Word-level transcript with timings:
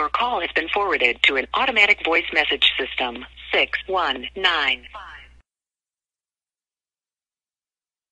Your 0.00 0.08
call 0.08 0.40
has 0.40 0.50
been 0.52 0.70
forwarded 0.70 1.22
to 1.24 1.36
an 1.36 1.46
automatic 1.52 2.02
voice 2.06 2.24
message 2.32 2.72
system. 2.78 3.26
619 3.52 4.86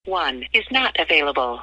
1 0.04 0.44
is 0.52 0.64
not 0.70 0.94
available. 1.00 1.62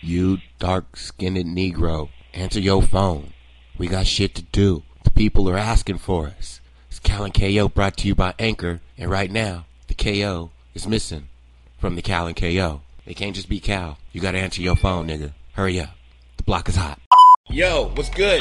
You 0.00 0.38
dark 0.60 0.96
skinned 0.96 1.38
Negro, 1.38 2.10
answer 2.32 2.60
your 2.60 2.82
phone. 2.82 3.32
We 3.76 3.88
got 3.88 4.06
shit 4.06 4.36
to 4.36 4.42
do. 4.42 4.84
The 5.02 5.10
people 5.10 5.50
are 5.50 5.58
asking 5.58 5.98
for 5.98 6.28
us. 6.28 6.60
It's 6.88 7.00
Cal 7.00 7.24
and 7.24 7.34
KO 7.34 7.68
brought 7.68 7.96
to 7.96 8.06
you 8.06 8.14
by 8.14 8.34
Anchor, 8.38 8.80
and 8.96 9.10
right 9.10 9.28
now, 9.32 9.66
the 9.88 9.94
KO 9.94 10.52
is 10.72 10.86
missing 10.86 11.30
from 11.78 11.96
the 11.96 12.02
Cal 12.02 12.28
and 12.28 12.36
KO. 12.36 12.82
It 13.06 13.14
can't 13.16 13.34
just 13.34 13.48
be 13.48 13.58
Cal. 13.58 13.98
You 14.12 14.20
gotta 14.20 14.38
answer 14.38 14.62
your 14.62 14.76
phone, 14.76 15.08
nigga. 15.08 15.32
Hurry 15.54 15.80
up. 15.80 15.96
The 16.36 16.44
block 16.44 16.68
is 16.68 16.76
hot. 16.76 17.00
Yo, 17.50 17.92
what's 17.94 18.10
good? 18.10 18.40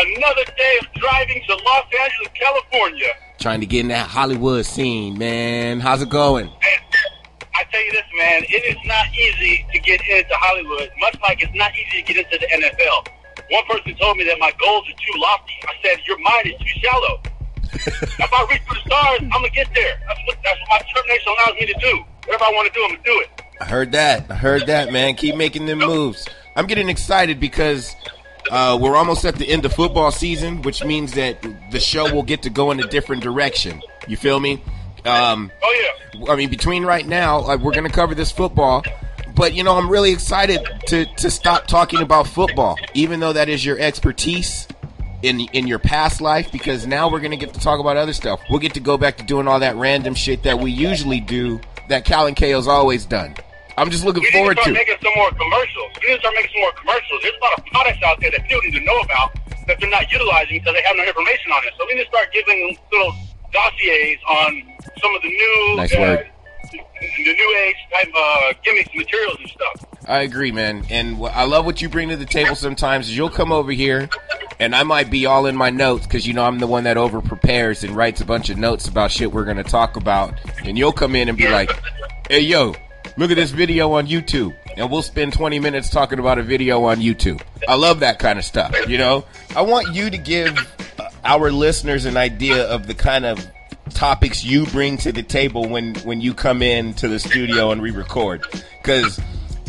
Another 0.00 0.44
day 0.56 0.78
of 0.80 0.92
driving 0.94 1.40
to 1.46 1.54
Los 1.54 1.84
Angeles, 2.00 2.28
California. 2.34 3.06
Trying 3.38 3.60
to 3.60 3.66
get 3.66 3.80
in 3.80 3.88
that 3.88 4.08
Hollywood 4.08 4.66
scene, 4.66 5.16
man. 5.16 5.78
How's 5.78 6.02
it 6.02 6.08
going? 6.08 6.50
I 7.54 7.64
tell 7.70 7.84
you 7.84 7.92
this, 7.92 8.02
man, 8.16 8.42
it 8.48 8.64
is 8.64 8.76
not 8.86 9.06
easy 9.12 9.66
to 9.72 9.78
get 9.78 10.00
into 10.00 10.34
Hollywood, 10.34 10.90
much 10.98 11.16
like 11.22 11.40
it's 11.40 11.54
not 11.54 11.70
easy 11.76 12.02
to 12.02 12.12
get 12.14 12.24
into 12.24 12.38
the 12.38 12.46
NFL. 12.46 13.06
One 13.50 13.64
person 13.66 13.94
told 13.94 14.16
me 14.16 14.24
that 14.24 14.38
my 14.40 14.50
goals 14.58 14.88
are 14.88 14.92
too 14.92 15.20
lofty. 15.20 15.54
I 15.62 15.74
said, 15.84 16.00
your 16.06 16.18
mind 16.18 16.46
is 16.46 16.54
too 16.58 16.80
shallow. 16.80 17.22
if 17.72 18.32
I 18.32 18.46
reach 18.50 18.62
for 18.66 18.74
the 18.74 18.80
stars, 18.86 19.20
I'm 19.20 19.28
gonna 19.28 19.50
get 19.50 19.68
there. 19.72 20.00
That's 20.08 20.20
what 20.26 20.38
that's 20.42 20.58
what 20.62 20.68
my 20.70 20.78
determination 20.88 21.32
allows 21.38 21.60
me 21.60 21.66
to 21.66 21.74
do. 21.80 22.04
Whatever 22.24 22.44
I 22.44 22.50
want 22.52 22.66
to 22.66 22.74
do, 22.74 22.82
I'm 22.82 22.90
gonna 22.92 23.02
do 23.04 23.20
it. 23.20 23.42
I 23.60 23.66
heard 23.66 23.92
that. 23.92 24.28
I 24.30 24.34
heard 24.34 24.66
that, 24.66 24.90
man. 24.90 25.14
Keep 25.14 25.36
making 25.36 25.66
them 25.66 25.78
moves. 25.78 26.26
I'm 26.56 26.66
getting 26.66 26.88
excited 26.88 27.38
because 27.38 27.94
uh, 28.50 28.78
we're 28.80 28.96
almost 28.96 29.24
at 29.24 29.36
the 29.36 29.48
end 29.48 29.64
of 29.64 29.72
football 29.72 30.10
season, 30.10 30.62
which 30.62 30.84
means 30.84 31.12
that 31.14 31.44
the 31.70 31.80
show 31.80 32.12
will 32.12 32.22
get 32.22 32.42
to 32.42 32.50
go 32.50 32.70
in 32.70 32.80
a 32.80 32.86
different 32.86 33.22
direction. 33.22 33.82
You 34.06 34.16
feel 34.16 34.40
me? 34.40 34.62
Um, 35.04 35.50
Oh 35.62 35.94
yeah. 36.14 36.32
I 36.32 36.36
mean, 36.36 36.50
between 36.50 36.84
right 36.84 37.06
now, 37.06 37.40
like, 37.40 37.60
we're 37.60 37.72
going 37.72 37.84
to 37.86 37.90
cover 37.92 38.14
this 38.14 38.32
football. 38.32 38.82
But 39.36 39.54
you 39.54 39.62
know, 39.62 39.76
I'm 39.76 39.88
really 39.88 40.10
excited 40.12 40.58
to 40.88 41.04
to 41.04 41.30
stop 41.30 41.66
talking 41.68 42.00
about 42.02 42.26
football, 42.26 42.76
even 42.94 43.20
though 43.20 43.32
that 43.32 43.48
is 43.48 43.64
your 43.64 43.78
expertise 43.78 44.66
in 45.22 45.40
in 45.52 45.68
your 45.68 45.78
past 45.78 46.20
life. 46.20 46.50
Because 46.50 46.86
now 46.88 47.08
we're 47.08 47.20
going 47.20 47.30
to 47.30 47.36
get 47.36 47.54
to 47.54 47.60
talk 47.60 47.78
about 47.78 47.96
other 47.96 48.12
stuff. 48.12 48.40
We'll 48.50 48.58
get 48.58 48.74
to 48.74 48.80
go 48.80 48.98
back 48.98 49.16
to 49.18 49.24
doing 49.24 49.46
all 49.46 49.60
that 49.60 49.76
random 49.76 50.14
shit 50.14 50.42
that 50.42 50.58
we 50.58 50.72
usually 50.72 51.20
do, 51.20 51.60
that 51.88 52.04
Cal 52.04 52.26
and 52.26 52.36
KO's 52.36 52.66
always 52.66 53.06
done. 53.06 53.36
I'm 53.76 53.90
just 53.90 54.04
looking 54.04 54.22
We 54.24 54.30
need 54.30 54.32
to 54.32 54.38
forward 54.38 54.56
start 54.58 54.66
to. 54.66 54.72
making 54.74 54.96
some 55.04 55.12
more 55.14 55.30
commercials. 55.30 55.92
We 56.02 56.08
need 56.08 56.14
to 56.14 56.20
start 56.20 56.34
making 56.34 56.50
some 56.54 56.60
more 56.62 56.72
commercials. 56.72 57.20
There's 57.22 57.34
a 57.40 57.44
lot 57.44 57.57
of 57.57 57.57
products 57.57 57.57
out 58.18 58.20
there 58.20 58.30
that 58.32 58.48
people 58.48 58.60
need 58.62 58.78
to 58.78 58.84
know 58.84 58.98
about 59.00 59.34
that 59.66 59.78
they're 59.80 59.90
not 59.90 60.10
utilizing 60.10 60.58
because 60.58 60.74
they 60.74 60.82
have 60.82 60.96
no 60.96 61.04
information 61.04 61.52
on 61.52 61.64
it. 61.64 61.72
So 61.78 61.86
we 61.86 61.94
need 61.94 62.04
to 62.04 62.08
start 62.08 62.32
giving 62.32 62.76
little 62.92 63.12
dossiers 63.52 64.18
on 64.28 64.62
some 65.00 65.14
of 65.14 65.22
the 65.22 65.28
new, 65.28 65.76
Nice 65.76 65.94
uh, 65.94 66.22
the 66.72 67.34
new 67.34 67.56
age 67.64 67.76
type 67.92 68.12
uh, 68.16 68.52
gimmicks, 68.64 68.90
materials, 68.94 69.36
and 69.40 69.50
stuff. 69.50 69.84
I 70.06 70.20
agree, 70.20 70.52
man. 70.52 70.84
And 70.90 71.22
I 71.26 71.44
love 71.44 71.64
what 71.64 71.82
you 71.82 71.88
bring 71.88 72.08
to 72.08 72.16
the 72.16 72.24
table 72.24 72.54
sometimes 72.54 73.08
is 73.08 73.16
you'll 73.16 73.30
come 73.30 73.52
over 73.52 73.70
here 73.70 74.08
and 74.58 74.74
I 74.74 74.82
might 74.82 75.10
be 75.10 75.26
all 75.26 75.46
in 75.46 75.54
my 75.54 75.70
notes 75.70 76.06
because, 76.06 76.26
you 76.26 76.32
know, 76.32 76.44
I'm 76.44 76.58
the 76.58 76.66
one 76.66 76.84
that 76.84 76.96
over 76.96 77.20
prepares 77.20 77.84
and 77.84 77.94
writes 77.94 78.20
a 78.20 78.24
bunch 78.24 78.50
of 78.50 78.56
notes 78.56 78.88
about 78.88 79.10
shit 79.10 79.30
we're 79.30 79.44
going 79.44 79.58
to 79.58 79.64
talk 79.64 79.96
about. 79.96 80.34
And 80.64 80.78
you'll 80.78 80.92
come 80.92 81.14
in 81.14 81.28
and 81.28 81.36
be 81.36 81.48
like, 81.48 81.70
hey, 82.28 82.40
yo, 82.40 82.74
look 83.18 83.30
at 83.30 83.36
this 83.36 83.50
video 83.50 83.92
on 83.92 84.06
YouTube. 84.06 84.56
And 84.78 84.88
we'll 84.92 85.02
spend 85.02 85.32
20 85.32 85.58
minutes 85.58 85.90
talking 85.90 86.20
about 86.20 86.38
a 86.38 86.42
video 86.42 86.84
on 86.84 86.98
YouTube. 86.98 87.42
I 87.66 87.74
love 87.74 87.98
that 88.00 88.20
kind 88.20 88.38
of 88.38 88.44
stuff, 88.44 88.88
you 88.88 88.96
know? 88.96 89.24
I 89.56 89.62
want 89.62 89.92
you 89.92 90.08
to 90.08 90.16
give 90.16 90.56
uh, 91.00 91.08
our 91.24 91.50
listeners 91.50 92.04
an 92.04 92.16
idea 92.16 92.64
of 92.64 92.86
the 92.86 92.94
kind 92.94 93.26
of 93.26 93.44
topics 93.90 94.44
you 94.44 94.66
bring 94.66 94.96
to 94.98 95.10
the 95.10 95.22
table 95.22 95.68
when 95.68 95.94
when 95.96 96.20
you 96.20 96.32
come 96.32 96.62
in 96.62 96.94
to 96.94 97.08
the 97.08 97.18
studio 97.18 97.72
and 97.72 97.82
re-record 97.82 98.44
because 98.82 99.18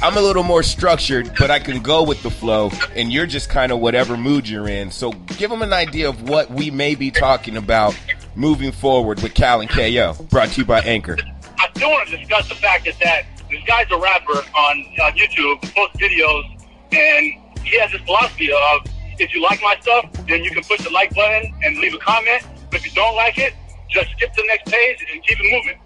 i'm 0.02 0.18
a 0.18 0.22
little 0.22 0.44
more 0.44 0.62
structured 0.62 1.31
but 1.40 1.50
i 1.50 1.58
can 1.58 1.81
go 1.81 2.03
with 2.03 2.22
the 2.22 2.30
flow 2.30 2.69
and 2.98 3.14
you're 3.14 3.25
just 3.25 3.50
kind 3.50 3.72
of 3.72 3.80
whatever 3.80 4.18
mood 4.18 4.48
you're 4.48 4.68
in 4.68 4.92
so 4.92 5.14
give 5.38 5.50
them 5.50 5.62
an 5.62 5.72
idea 5.72 6.08
of 6.08 6.28
what 6.28 6.52
we 6.52 6.69
may 6.69 6.96
be 6.96 7.09
talking 7.09 7.56
about 7.56 7.98
moving 8.36 8.74
forward 8.74 9.22
with 9.24 9.34
cal 9.34 9.62
and 9.62 9.69
ko 9.69 10.14
brought 10.30 10.50
to 10.50 10.62
you 10.62 10.66
by 10.66 10.81
anchor 10.81 11.18
I 11.58 11.68
do 11.74 11.90
want 11.90 12.08
to 12.09 12.18
discuss 12.18 12.48
the 12.48 12.56
fact 12.56 12.86
that, 12.86 13.00
that 13.00 13.25
this 13.50 13.64
guy's 13.64 13.90
a 13.92 13.98
rapper 13.98 14.34
on, 14.34 14.86
on 15.02 15.12
YouTube, 15.14 15.62
posts 15.74 15.98
videos, 15.98 16.44
and 16.92 17.34
he 17.64 17.80
has 17.80 17.92
this 17.92 18.02
philosophy 18.02 18.52
of 18.52 18.88
if 19.20 19.34
you 19.34 19.42
like 19.42 19.62
my 19.62 19.76
stuff, 19.82 20.10
then 20.28 20.44
you 20.44 20.52
can 20.52 20.64
push 20.64 20.82
the 20.84 20.90
like 20.90 21.14
button 21.14 21.54
and 21.64 21.78
leave 21.78 21.94
a 21.94 21.98
comment. 21.98 22.44
But 22.72 22.80
if 22.80 22.86
you 22.86 22.92
don't 22.94 23.16
like 23.16 23.38
it, 23.38 23.54
just 23.90 24.12
skip 24.12 24.32
to 24.34 24.42
the 24.42 24.48
next 24.48 24.72
page 24.72 25.06
and 25.12 25.22
keep 25.24 25.40
it 25.40 25.52
moving. 25.52 25.80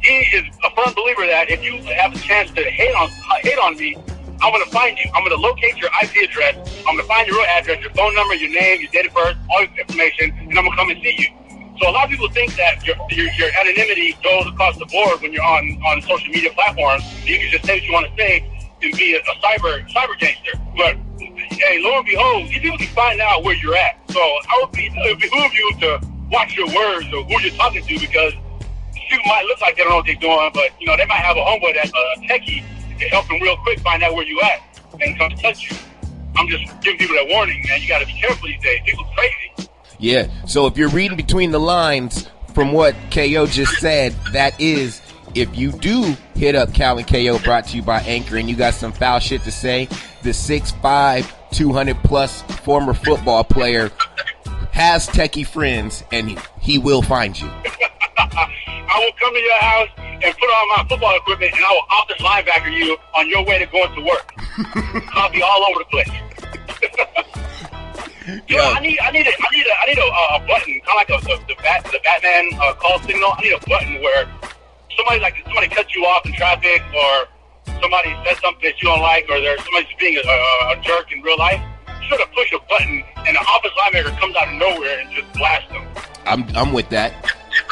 He 0.00 0.36
is 0.36 0.44
a 0.64 0.70
firm 0.74 0.94
believer 0.94 1.26
that 1.26 1.50
if 1.50 1.62
you 1.62 1.76
have 1.94 2.14
a 2.14 2.18
chance 2.18 2.50
to 2.52 2.62
hate 2.64 2.94
on 2.94 3.10
hate 3.42 3.58
on 3.58 3.76
me, 3.76 3.96
I'm 4.40 4.52
gonna 4.52 4.64
find 4.66 4.96
you. 4.96 5.10
I'm 5.14 5.24
gonna 5.24 5.40
locate 5.40 5.76
your 5.76 5.90
IP 6.02 6.24
address. 6.24 6.56
I'm 6.88 6.96
gonna 6.96 7.08
find 7.08 7.26
your 7.26 7.36
real 7.36 7.46
address, 7.46 7.82
your 7.82 7.90
phone 7.90 8.14
number, 8.14 8.34
your 8.34 8.50
name, 8.50 8.80
your 8.80 8.90
date 8.90 9.06
of 9.06 9.14
birth, 9.14 9.36
all 9.50 9.60
your 9.60 9.76
information, 9.78 10.30
and 10.30 10.58
I'm 10.58 10.64
gonna 10.64 10.76
come 10.76 10.90
and 10.90 11.02
see 11.02 11.14
you. 11.18 11.39
So 11.80 11.88
a 11.88 11.92
lot 11.92 12.04
of 12.04 12.10
people 12.10 12.28
think 12.28 12.54
that 12.56 12.86
your, 12.86 12.96
your, 13.10 13.32
your 13.34 13.48
anonymity 13.58 14.16
goes 14.22 14.46
across 14.46 14.76
the 14.76 14.86
board 14.86 15.20
when 15.22 15.32
you're 15.32 15.42
on, 15.42 15.80
on 15.86 16.02
social 16.02 16.28
media 16.28 16.50
platforms. 16.52 17.02
You 17.24 17.38
can 17.38 17.50
just 17.50 17.64
say 17.64 17.76
what 17.76 17.84
you 17.84 17.92
want 17.92 18.06
to 18.06 18.16
say 18.16 18.44
and 18.82 18.96
be 18.96 19.14
a, 19.14 19.20
a 19.20 19.34
cyber 19.40 19.88
cyber 19.88 20.18
gangster. 20.18 20.52
But 20.76 20.96
hey, 21.18 21.80
lo 21.82 21.96
and 21.96 22.06
behold, 22.06 22.48
these 22.48 22.58
people 22.58 22.76
can 22.76 22.88
find 22.88 23.20
out 23.20 23.44
where 23.44 23.56
you're 23.56 23.76
at. 23.76 23.98
So 24.10 24.20
I 24.20 24.60
would 24.60 24.72
be 24.72 24.86
it 24.86 24.92
would 25.08 25.20
behoove 25.20 25.54
you 25.54 25.72
to 25.80 26.00
watch 26.30 26.54
your 26.56 26.66
words 26.66 27.06
or 27.14 27.24
who 27.24 27.40
you're 27.40 27.56
talking 27.56 27.82
to 27.82 27.98
because 27.98 28.34
people 28.92 29.24
might 29.26 29.44
look 29.46 29.60
like 29.62 29.76
they 29.76 29.82
don't 29.82 29.90
know 29.90 29.96
what 29.96 30.06
they're 30.06 30.14
doing, 30.16 30.50
but 30.52 30.70
you 30.80 30.86
know 30.86 30.96
they 30.96 31.06
might 31.06 31.24
have 31.24 31.36
a 31.36 31.40
homeboy 31.40 31.74
that's 31.74 31.90
a 31.90 32.20
techie 32.28 32.62
can 32.98 33.08
help 33.08 33.26
them 33.28 33.40
real 33.40 33.56
quick 33.58 33.80
find 33.80 34.02
out 34.02 34.14
where 34.14 34.26
you 34.26 34.38
at 34.42 34.60
and 35.00 35.18
come 35.18 35.30
touch 35.30 35.70
you. 35.70 35.76
I'm 36.36 36.46
just 36.48 36.64
giving 36.82 36.98
people 36.98 37.16
that 37.16 37.26
warning, 37.28 37.64
man. 37.68 37.80
You 37.80 37.88
got 37.88 38.00
to 38.00 38.06
be 38.06 38.12
careful 38.12 38.46
these 38.46 38.62
days. 38.62 38.80
People 38.84 39.06
crazy. 39.16 39.69
Yeah 40.00 40.28
so 40.46 40.66
if 40.66 40.76
you're 40.76 40.88
reading 40.88 41.16
between 41.16 41.50
the 41.50 41.60
lines 41.60 42.28
from 42.54 42.72
what 42.72 42.94
ko 43.10 43.46
just 43.46 43.72
said 43.78 44.12
that 44.32 44.58
is 44.60 45.00
if 45.34 45.56
you 45.56 45.70
do 45.70 46.16
hit 46.34 46.54
up 46.54 46.74
cal 46.74 46.98
and 46.98 47.06
ko 47.06 47.38
brought 47.38 47.66
to 47.66 47.76
you 47.76 47.82
by 47.82 48.00
anchor 48.00 48.36
and 48.36 48.50
you 48.50 48.56
got 48.56 48.74
some 48.74 48.92
foul 48.92 49.18
shit 49.18 49.42
to 49.44 49.52
say 49.52 49.86
the 50.22 50.30
6'5 50.30 51.32
200 51.52 51.96
plus 52.02 52.42
former 52.42 52.94
football 52.94 53.44
player 53.44 53.90
has 54.72 55.08
techie 55.08 55.46
friends 55.46 56.02
and 56.12 56.30
he, 56.30 56.38
he 56.60 56.78
will 56.78 57.02
find 57.02 57.40
you 57.40 57.50
I 58.92 58.98
will 58.98 59.12
come 59.20 59.32
to 59.32 59.40
your 59.40 59.60
house 59.60 59.88
and 59.96 60.34
put 60.36 60.46
on 60.46 60.68
my 60.76 60.86
football 60.88 61.16
equipment, 61.16 61.52
and 61.54 61.64
I 61.64 61.70
will 61.72 61.86
office 61.90 62.16
linebacker 62.18 62.76
you 62.76 62.96
on 63.16 63.28
your 63.28 63.44
way 63.44 63.58
to 63.58 63.66
going 63.66 63.94
to 63.94 64.00
work. 64.04 64.34
I'll 65.14 65.30
be 65.30 65.42
all 65.42 65.64
over 65.70 65.78
the 65.78 65.84
place. 65.90 66.10
Yo. 68.48 68.58
I 68.58 68.80
need, 68.80 68.98
I 69.00 69.10
need, 69.10 69.26
a, 69.26 69.30
I 69.30 69.48
need, 69.52 69.66
a, 69.66 69.74
I 69.80 69.86
need 69.86 69.98
a, 69.98 70.06
uh, 70.06 70.38
a 70.38 70.46
button, 70.46 70.80
kind 70.86 70.96
of 70.96 71.00
like 71.02 71.10
a, 71.10 71.18
the, 71.24 71.54
the, 71.54 71.62
bat, 71.62 71.84
the 71.84 72.00
Batman 72.04 72.50
uh, 72.60 72.74
call 72.74 72.98
signal. 73.00 73.32
I 73.36 73.40
need 73.42 73.52
a 73.52 73.60
button 73.68 73.94
where 74.02 74.28
somebody 74.96 75.20
like 75.20 75.34
somebody 75.44 75.68
cuts 75.68 75.94
you 75.94 76.04
off 76.04 76.26
in 76.26 76.32
traffic, 76.34 76.82
or 76.94 77.28
somebody 77.80 78.14
says 78.26 78.38
something 78.40 78.62
that 78.62 78.80
you 78.82 78.88
don't 78.88 79.00
like, 79.00 79.24
or 79.30 79.40
there's 79.40 79.62
somebody's 79.64 79.94
being 79.98 80.16
a, 80.16 80.20
a, 80.20 80.78
a 80.78 80.82
jerk 80.82 81.12
in 81.12 81.22
real 81.22 81.38
life. 81.38 81.60
You 82.02 82.08
sort 82.08 82.20
of 82.20 82.32
push 82.32 82.52
a 82.52 82.58
button, 82.68 83.02
and 83.16 83.36
the 83.36 83.40
office 83.40 83.72
linebacker 83.84 84.18
comes 84.18 84.36
out 84.36 84.48
of 84.48 84.54
nowhere 84.54 85.00
and 85.00 85.10
just 85.12 85.32
blasts 85.34 85.70
them. 85.70 85.86
I'm 86.26 86.44
I'm 86.56 86.72
with 86.72 86.88
that. 86.90 87.12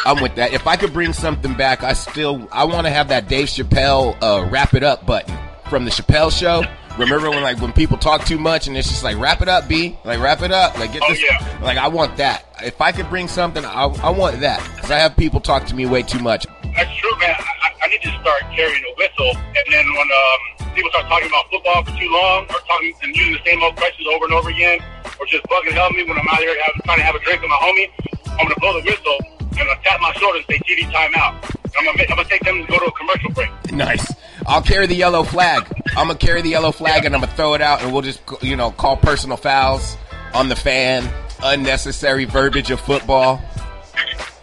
I'm 0.04 0.22
with 0.22 0.34
that. 0.36 0.52
If 0.52 0.66
I 0.66 0.76
could 0.76 0.92
bring 0.92 1.12
something 1.12 1.54
back, 1.54 1.82
I 1.82 1.92
still 1.92 2.48
I 2.52 2.64
want 2.64 2.86
to 2.86 2.90
have 2.90 3.08
that 3.08 3.28
Dave 3.28 3.48
Chappelle 3.48 4.16
uh, 4.22 4.48
wrap 4.48 4.74
it 4.74 4.82
up 4.82 5.06
button 5.06 5.36
from 5.68 5.84
the 5.84 5.90
Chappelle 5.90 6.32
show. 6.36 6.64
Remember 6.98 7.30
when 7.30 7.42
like 7.42 7.60
when 7.60 7.72
people 7.72 7.96
talk 7.96 8.24
too 8.24 8.38
much 8.38 8.66
and 8.66 8.76
it's 8.76 8.88
just 8.88 9.04
like 9.04 9.16
wrap 9.18 9.40
it 9.40 9.48
up, 9.48 9.68
B, 9.68 9.96
like 10.04 10.18
wrap 10.20 10.42
it 10.42 10.50
up, 10.50 10.76
like 10.78 10.92
get 10.92 11.02
Oh, 11.04 11.08
this. 11.12 11.22
yeah. 11.22 11.58
Like 11.62 11.78
I 11.78 11.88
want 11.88 12.16
that. 12.16 12.44
If 12.62 12.80
I 12.80 12.90
could 12.92 13.08
bring 13.08 13.28
something, 13.28 13.64
I, 13.64 13.84
I 14.02 14.10
want 14.10 14.40
that 14.40 14.58
because 14.74 14.90
I 14.90 14.98
have 14.98 15.16
people 15.16 15.40
talk 15.40 15.64
to 15.66 15.74
me 15.74 15.86
way 15.86 16.02
too 16.02 16.18
much. 16.18 16.46
That's 16.74 16.94
true, 16.96 17.16
man. 17.18 17.34
I, 17.38 17.42
I- 17.62 17.68
I 17.80 17.86
need 17.90 18.02
to 18.02 18.10
start 18.20 18.42
carrying 18.54 18.82
a 18.84 18.92
whistle, 18.98 19.32
and 19.38 19.64
then 19.70 19.86
when 19.94 20.08
um, 20.12 20.74
people 20.74 20.90
start 20.90 21.06
talking 21.06 21.28
about 21.28 21.48
football 21.48 21.82
for 21.84 21.96
too 21.96 22.10
long, 22.10 22.44
or 22.50 22.60
talking 22.68 22.92
and 23.02 23.16
using 23.16 23.32
the 23.32 23.40
same 23.46 23.62
old 23.62 23.76
questions 23.76 24.06
over 24.12 24.26
and 24.26 24.34
over 24.34 24.50
again, 24.50 24.78
or 25.18 25.24
just 25.24 25.42
bugging 25.46 25.72
help 25.72 25.92
me 25.94 26.02
when 26.04 26.18
I'm 26.18 26.28
out 26.28 26.38
here 26.40 26.52
having, 26.66 26.82
trying 26.84 26.98
to 26.98 27.04
have 27.04 27.14
a 27.14 27.20
drink 27.20 27.40
with 27.40 27.48
my 27.48 27.56
homie, 27.56 27.88
I'm 28.32 28.44
gonna 28.44 28.60
blow 28.60 28.74
the 28.78 28.84
whistle 28.84 29.16
and 29.40 29.60
I'm 29.60 29.66
gonna 29.68 29.80
tap 29.84 30.00
my 30.02 30.12
shoulder 30.20 30.36
and 30.38 30.46
say 30.50 30.58
TV 30.68 30.84
timeout. 30.92 31.38
I'm 31.78 31.84
gonna 31.86 32.02
I'm 32.02 32.16
gonna 32.16 32.28
take 32.28 32.42
them 32.44 32.60
to 32.60 32.66
go 32.66 32.78
to 32.78 32.84
a 32.86 32.92
commercial 32.92 33.30
break. 33.30 33.50
Nice. 33.72 34.12
I'll 34.48 34.62
carry 34.62 34.86
the 34.86 34.94
yellow 34.94 35.24
flag. 35.24 35.66
I'm 35.88 36.06
gonna 36.06 36.18
carry 36.18 36.40
the 36.40 36.48
yellow 36.48 36.72
flag 36.72 37.04
and 37.04 37.14
I'm 37.14 37.20
gonna 37.20 37.32
throw 37.34 37.52
it 37.52 37.60
out, 37.60 37.82
and 37.82 37.92
we'll 37.92 38.02
just 38.02 38.20
you 38.40 38.56
know 38.56 38.70
call 38.70 38.96
personal 38.96 39.36
fouls 39.36 39.96
on 40.32 40.48
the 40.48 40.56
fan, 40.56 41.08
unnecessary 41.42 42.24
verbiage 42.24 42.70
of 42.70 42.80
football, 42.80 43.42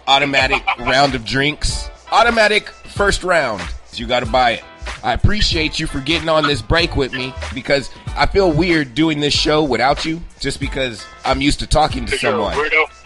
automatic 0.08 0.64
round 0.80 1.16
of 1.16 1.26
drinks, 1.26 1.90
automatic 2.12 2.70
first 2.70 3.24
round. 3.24 3.64
You 3.94 4.06
got 4.06 4.20
to 4.20 4.30
buy 4.30 4.52
it. 4.52 4.64
I 5.04 5.14
appreciate 5.14 5.80
you 5.80 5.88
for 5.88 6.00
getting 6.02 6.30
on 6.30 6.44
this 6.44 6.62
break 6.62 6.96
with 6.96 7.14
me 7.14 7.34
because 7.54 7.90
I 8.16 8.26
feel 8.26 8.52
weird 8.52 8.94
doing 8.94 9.20
this 9.20 9.34
show 9.34 9.64
without 9.64 10.04
you 10.04 10.22
just 10.40 10.60
because 10.60 11.06
I'm 11.24 11.42
used 11.42 11.60
to 11.62 11.68
talking 11.68 12.06
to 12.08 12.18
someone. 12.18 12.56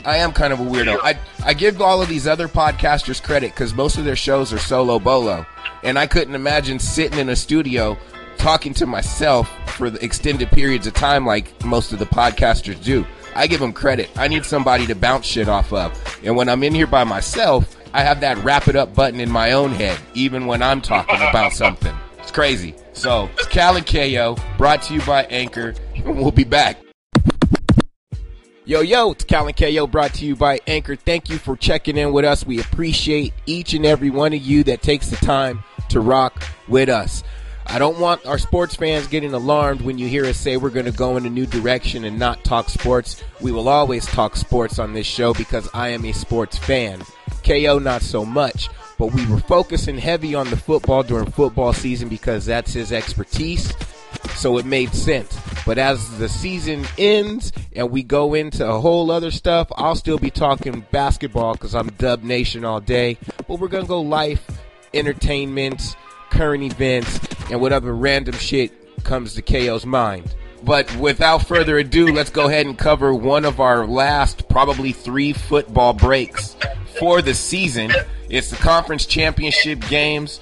I 0.05 0.17
am 0.17 0.31
kind 0.31 0.51
of 0.51 0.59
a 0.59 0.63
weirdo. 0.63 0.97
I, 1.03 1.19
I 1.45 1.53
give 1.53 1.81
all 1.81 2.01
of 2.01 2.09
these 2.09 2.25
other 2.25 2.47
podcasters 2.47 3.21
credit 3.21 3.53
because 3.53 3.73
most 3.73 3.97
of 3.97 4.05
their 4.05 4.15
shows 4.15 4.51
are 4.51 4.57
solo 4.57 4.97
bolo. 4.97 5.45
And 5.83 5.97
I 5.97 6.07
couldn't 6.07 6.35
imagine 6.35 6.79
sitting 6.79 7.19
in 7.19 7.29
a 7.29 7.35
studio 7.35 7.97
talking 8.37 8.73
to 8.75 8.85
myself 8.85 9.49
for 9.75 9.89
the 9.89 10.03
extended 10.03 10.49
periods 10.49 10.87
of 10.87 10.93
time 10.93 11.25
like 11.25 11.63
most 11.65 11.91
of 11.91 11.99
the 11.99 12.05
podcasters 12.05 12.81
do. 12.83 13.05
I 13.35 13.47
give 13.47 13.59
them 13.59 13.73
credit. 13.73 14.09
I 14.17 14.27
need 14.27 14.45
somebody 14.45 14.87
to 14.87 14.95
bounce 14.95 15.25
shit 15.25 15.47
off 15.47 15.71
of. 15.71 16.19
And 16.23 16.35
when 16.35 16.49
I'm 16.49 16.63
in 16.63 16.73
here 16.73 16.87
by 16.87 17.03
myself, 17.03 17.75
I 17.93 18.03
have 18.03 18.21
that 18.21 18.37
wrap 18.43 18.67
it 18.67 18.75
up 18.75 18.93
button 18.93 19.19
in 19.19 19.29
my 19.29 19.53
own 19.53 19.71
head, 19.71 19.99
even 20.13 20.45
when 20.45 20.61
I'm 20.61 20.81
talking 20.81 21.15
about 21.15 21.53
something. 21.53 21.95
It's 22.19 22.31
crazy. 22.31 22.75
So, 22.93 23.29
it's 23.37 23.47
Cal 23.47 23.77
and 23.77 23.85
KO, 23.85 24.35
brought 24.57 24.81
to 24.83 24.93
you 24.93 25.01
by 25.01 25.23
Anchor, 25.25 25.73
and 25.95 26.17
we'll 26.17 26.31
be 26.31 26.43
back. 26.43 26.77
Yo, 28.69 28.81
yo, 28.81 29.09
it's 29.09 29.23
Cal 29.23 29.47
and 29.47 29.57
KO 29.57 29.87
brought 29.87 30.13
to 30.13 30.27
you 30.27 30.35
by 30.35 30.59
Anchor. 30.67 30.95
Thank 30.95 31.27
you 31.27 31.39
for 31.39 31.57
checking 31.57 31.97
in 31.97 32.13
with 32.13 32.23
us. 32.23 32.45
We 32.45 32.59
appreciate 32.59 33.33
each 33.47 33.73
and 33.73 33.83
every 33.83 34.11
one 34.11 34.31
of 34.31 34.43
you 34.43 34.63
that 34.65 34.83
takes 34.83 35.09
the 35.09 35.15
time 35.15 35.63
to 35.89 35.99
rock 35.99 36.43
with 36.67 36.87
us. 36.87 37.23
I 37.65 37.79
don't 37.79 37.97
want 37.97 38.27
our 38.27 38.37
sports 38.37 38.75
fans 38.75 39.07
getting 39.07 39.33
alarmed 39.33 39.81
when 39.81 39.97
you 39.97 40.07
hear 40.07 40.23
us 40.23 40.37
say 40.37 40.55
we're 40.57 40.69
going 40.69 40.85
to 40.85 40.91
go 40.91 41.17
in 41.17 41.25
a 41.25 41.31
new 41.31 41.47
direction 41.47 42.03
and 42.03 42.19
not 42.19 42.43
talk 42.43 42.69
sports. 42.69 43.23
We 43.41 43.51
will 43.51 43.69
always 43.69 44.05
talk 44.05 44.35
sports 44.35 44.77
on 44.77 44.93
this 44.93 45.07
show 45.07 45.33
because 45.33 45.67
I 45.73 45.87
am 45.87 46.05
a 46.05 46.11
sports 46.11 46.59
fan. 46.59 47.01
KO, 47.43 47.79
not 47.79 48.03
so 48.03 48.23
much. 48.23 48.69
But 48.99 49.13
we 49.13 49.25
were 49.25 49.39
focusing 49.39 49.97
heavy 49.97 50.35
on 50.35 50.47
the 50.51 50.57
football 50.57 51.01
during 51.01 51.31
football 51.31 51.73
season 51.73 52.07
because 52.07 52.45
that's 52.45 52.73
his 52.73 52.91
expertise 52.91 53.73
so 54.35 54.57
it 54.57 54.65
made 54.65 54.93
sense. 54.93 55.37
But 55.65 55.77
as 55.77 56.17
the 56.17 56.29
season 56.29 56.85
ends 56.97 57.51
and 57.75 57.91
we 57.91 58.03
go 58.03 58.33
into 58.33 58.67
a 58.67 58.79
whole 58.79 59.11
other 59.11 59.31
stuff, 59.31 59.67
I'll 59.75 59.95
still 59.95 60.17
be 60.17 60.31
talking 60.31 60.85
basketball 60.91 61.53
because 61.53 61.75
I'm 61.75 61.89
Dub 61.91 62.23
Nation 62.23 62.65
all 62.65 62.79
day. 62.79 63.17
But 63.47 63.59
we're 63.59 63.67
gonna 63.67 63.85
go 63.85 64.01
life, 64.01 64.49
entertainment, 64.93 65.95
current 66.29 66.63
events, 66.63 67.19
and 67.51 67.61
whatever 67.61 67.93
random 67.93 68.35
shit 68.35 68.71
comes 69.03 69.33
to 69.35 69.41
KO's 69.41 69.85
mind. 69.85 70.33
But 70.63 70.93
without 70.97 71.47
further 71.47 71.77
ado, 71.77 72.11
let's 72.11 72.29
go 72.29 72.47
ahead 72.47 72.65
and 72.65 72.77
cover 72.77 73.13
one 73.13 73.45
of 73.45 73.59
our 73.59 73.87
last 73.87 74.49
probably 74.49 74.91
three 74.91 75.33
football 75.33 75.93
breaks 75.93 76.55
for 76.99 77.21
the 77.21 77.33
season. 77.33 77.91
It's 78.29 78.49
the 78.49 78.57
conference 78.57 79.05
championship 79.05 79.81
games 79.87 80.39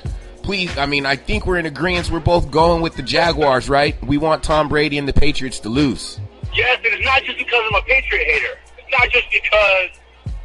please, 0.47 0.77
I 0.77 0.85
mean, 0.85 1.05
I 1.05 1.17
think 1.17 1.45
we're 1.45 1.59
in 1.59 1.65
agreement. 1.65 2.09
We're 2.09 2.23
both 2.23 2.49
going 2.49 2.81
with 2.81 2.95
the 2.95 3.03
Jaguars, 3.03 3.67
right? 3.67 4.01
We 4.01 4.17
want 4.17 4.43
Tom 4.43 4.69
Brady 4.69 4.97
and 4.97 5.05
the 5.05 5.11
Patriots 5.11 5.59
to 5.59 5.67
lose. 5.67 6.21
Yes, 6.55 6.79
and 6.85 6.93
it's 6.95 7.03
not 7.03 7.21
just 7.23 7.37
because 7.37 7.61
I'm 7.67 7.75
a 7.75 7.81
Patriot 7.81 8.23
hater. 8.23 8.55
It's 8.79 8.87
not 8.87 9.11
just 9.11 9.27
because 9.27 9.89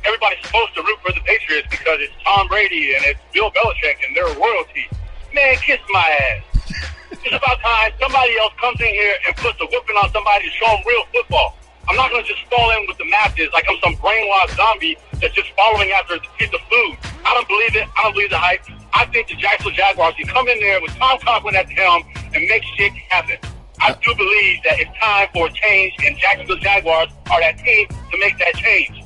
everybody's 0.03 0.43
supposed 0.43 0.75
to 0.75 0.83
root 0.83 0.99
for 1.07 1.13
the 1.15 1.23
Patriots 1.23 1.69
because 1.71 2.03
it's 2.03 2.13
Tom 2.25 2.49
Brady 2.49 2.97
and 2.97 3.05
it's 3.05 3.21
Bill 3.33 3.53
Belichick 3.55 4.03
and 4.03 4.11
they're 4.17 4.27
royalty. 4.35 4.91
Man, 5.33 5.55
kiss 5.63 5.79
my 5.95 6.03
ass. 6.03 6.67
it's 7.13 7.37
about 7.39 7.63
time 7.63 7.93
somebody 8.03 8.37
else 8.43 8.55
comes 8.59 8.81
in 8.81 8.91
here 8.91 9.15
and 9.29 9.37
puts 9.37 9.55
a 9.63 9.67
whipping 9.71 9.95
on 10.03 10.11
somebody 10.11 10.51
to 10.51 10.51
show 10.51 10.67
them 10.67 10.83
real 10.83 11.07
football. 11.15 11.55
I'm 11.87 11.95
not 11.95 12.11
going 12.11 12.27
to 12.27 12.29
just 12.29 12.43
fall 12.51 12.75
in 12.75 12.91
with 12.91 12.99
the 12.99 13.07
masses 13.07 13.55
like 13.55 13.71
I'm 13.71 13.79
some 13.79 13.95
brainwashed 14.03 14.57
zombie 14.59 14.99
that's 15.23 15.35
just 15.35 15.49
following 15.57 15.91
after 15.93 16.17
a 16.17 16.21
piece 16.37 16.53
of 16.53 16.61
food. 16.69 16.99
I 17.25 17.33
don't 17.33 17.49
believe 17.49 17.77
it. 17.77 17.89
I 17.97 18.03
don't 18.03 18.13
believe 18.13 18.31
the 18.31 18.39
hype. 18.39 18.61
I 18.93 19.07
think 19.07 19.29
the 19.29 19.37
Jacksonville 19.37 19.73
Jaguars 19.73 20.15
can 20.17 20.27
come 20.27 20.49
in 20.49 20.61
there 20.61 20.83
with 20.83 20.91
Tom 20.97 21.19
Coughlin 21.21 21.55
at 21.55 21.69
the 21.69 21.75
helm 21.75 22.03
and 22.35 22.45
make 22.49 22.63
shit 22.77 22.93
happen. 23.09 23.37
I 23.81 23.93
do 23.95 24.15
believe 24.15 24.63
that 24.65 24.79
it's 24.79 24.99
time 25.01 25.29
for 25.33 25.47
a 25.47 25.53
change, 25.53 25.95
and 26.05 26.17
Jacksonville 26.19 26.59
Jaguars 26.59 27.09
are 27.31 27.41
that 27.41 27.59
team 27.59 27.89
to 27.89 28.19
make 28.19 28.39
that 28.39 28.55
change. 28.57 29.05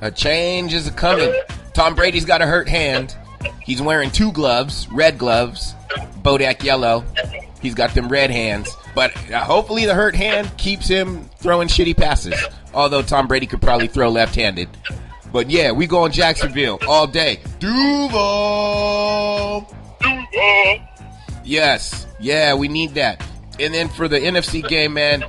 A 0.00 0.10
change 0.10 0.74
is 0.74 0.90
coming. 0.90 1.32
Tom 1.72 1.94
Brady's 1.94 2.24
got 2.24 2.42
a 2.42 2.46
hurt 2.46 2.68
hand. 2.68 3.16
He's 3.64 3.80
wearing 3.80 4.10
two 4.10 4.30
gloves, 4.32 4.86
red 4.90 5.18
gloves, 5.18 5.74
Bodak 6.22 6.62
yellow. 6.62 7.04
He's 7.60 7.74
got 7.74 7.94
them 7.94 8.08
red 8.08 8.30
hands. 8.30 8.76
But 8.94 9.16
uh, 9.30 9.42
hopefully 9.42 9.86
the 9.86 9.94
hurt 9.94 10.14
hand 10.14 10.56
keeps 10.58 10.86
him 10.86 11.28
throwing 11.38 11.68
shitty 11.68 11.96
passes. 11.96 12.34
Although 12.74 13.02
Tom 13.02 13.26
Brady 13.26 13.46
could 13.46 13.62
probably 13.62 13.86
throw 13.86 14.10
left-handed. 14.10 14.68
But 15.32 15.50
yeah, 15.50 15.72
we 15.72 15.86
go 15.86 16.04
in 16.04 16.12
Jacksonville 16.12 16.78
all 16.86 17.06
day. 17.06 17.40
Duval. 17.58 18.80
Duval. 20.00 20.88
Yes. 21.44 22.06
Yeah, 22.20 22.54
we 22.54 22.68
need 22.68 22.94
that. 22.94 23.24
And 23.58 23.74
then 23.74 23.88
for 23.88 24.08
the 24.08 24.18
NFC 24.18 24.66
game, 24.66 24.94
man, 24.94 25.24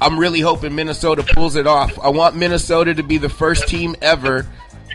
I'm 0.00 0.18
really 0.18 0.40
hoping 0.40 0.74
Minnesota 0.74 1.22
pulls 1.22 1.56
it 1.56 1.66
off. 1.66 1.98
I 1.98 2.08
want 2.08 2.36
Minnesota 2.36 2.94
to 2.94 3.02
be 3.02 3.18
the 3.18 3.28
first 3.28 3.68
team 3.68 3.96
ever 4.00 4.46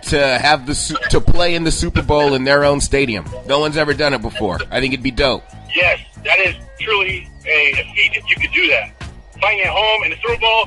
to 0.03 0.17
have 0.17 0.65
the 0.65 0.73
to 1.09 1.21
play 1.21 1.55
in 1.55 1.63
the 1.63 1.71
Super 1.71 2.01
Bowl 2.01 2.33
in 2.33 2.43
their 2.43 2.63
own 2.63 2.81
stadium. 2.81 3.25
No 3.47 3.59
one's 3.59 3.77
ever 3.77 3.93
done 3.93 4.13
it 4.13 4.21
before. 4.21 4.59
I 4.69 4.79
think 4.79 4.93
it'd 4.93 5.03
be 5.03 5.11
dope. 5.11 5.43
Yes, 5.75 5.99
that 6.23 6.39
is 6.39 6.55
truly 6.79 7.29
a, 7.45 7.71
a 7.71 7.93
feat 7.95 8.11
if 8.13 8.29
you 8.29 8.35
could 8.35 8.53
do 8.53 8.67
that. 8.69 8.91
Playing 9.39 9.61
at 9.61 9.67
home 9.67 10.03
in 10.03 10.11
the 10.11 10.17
Super 10.17 10.39
Bowl, 10.39 10.65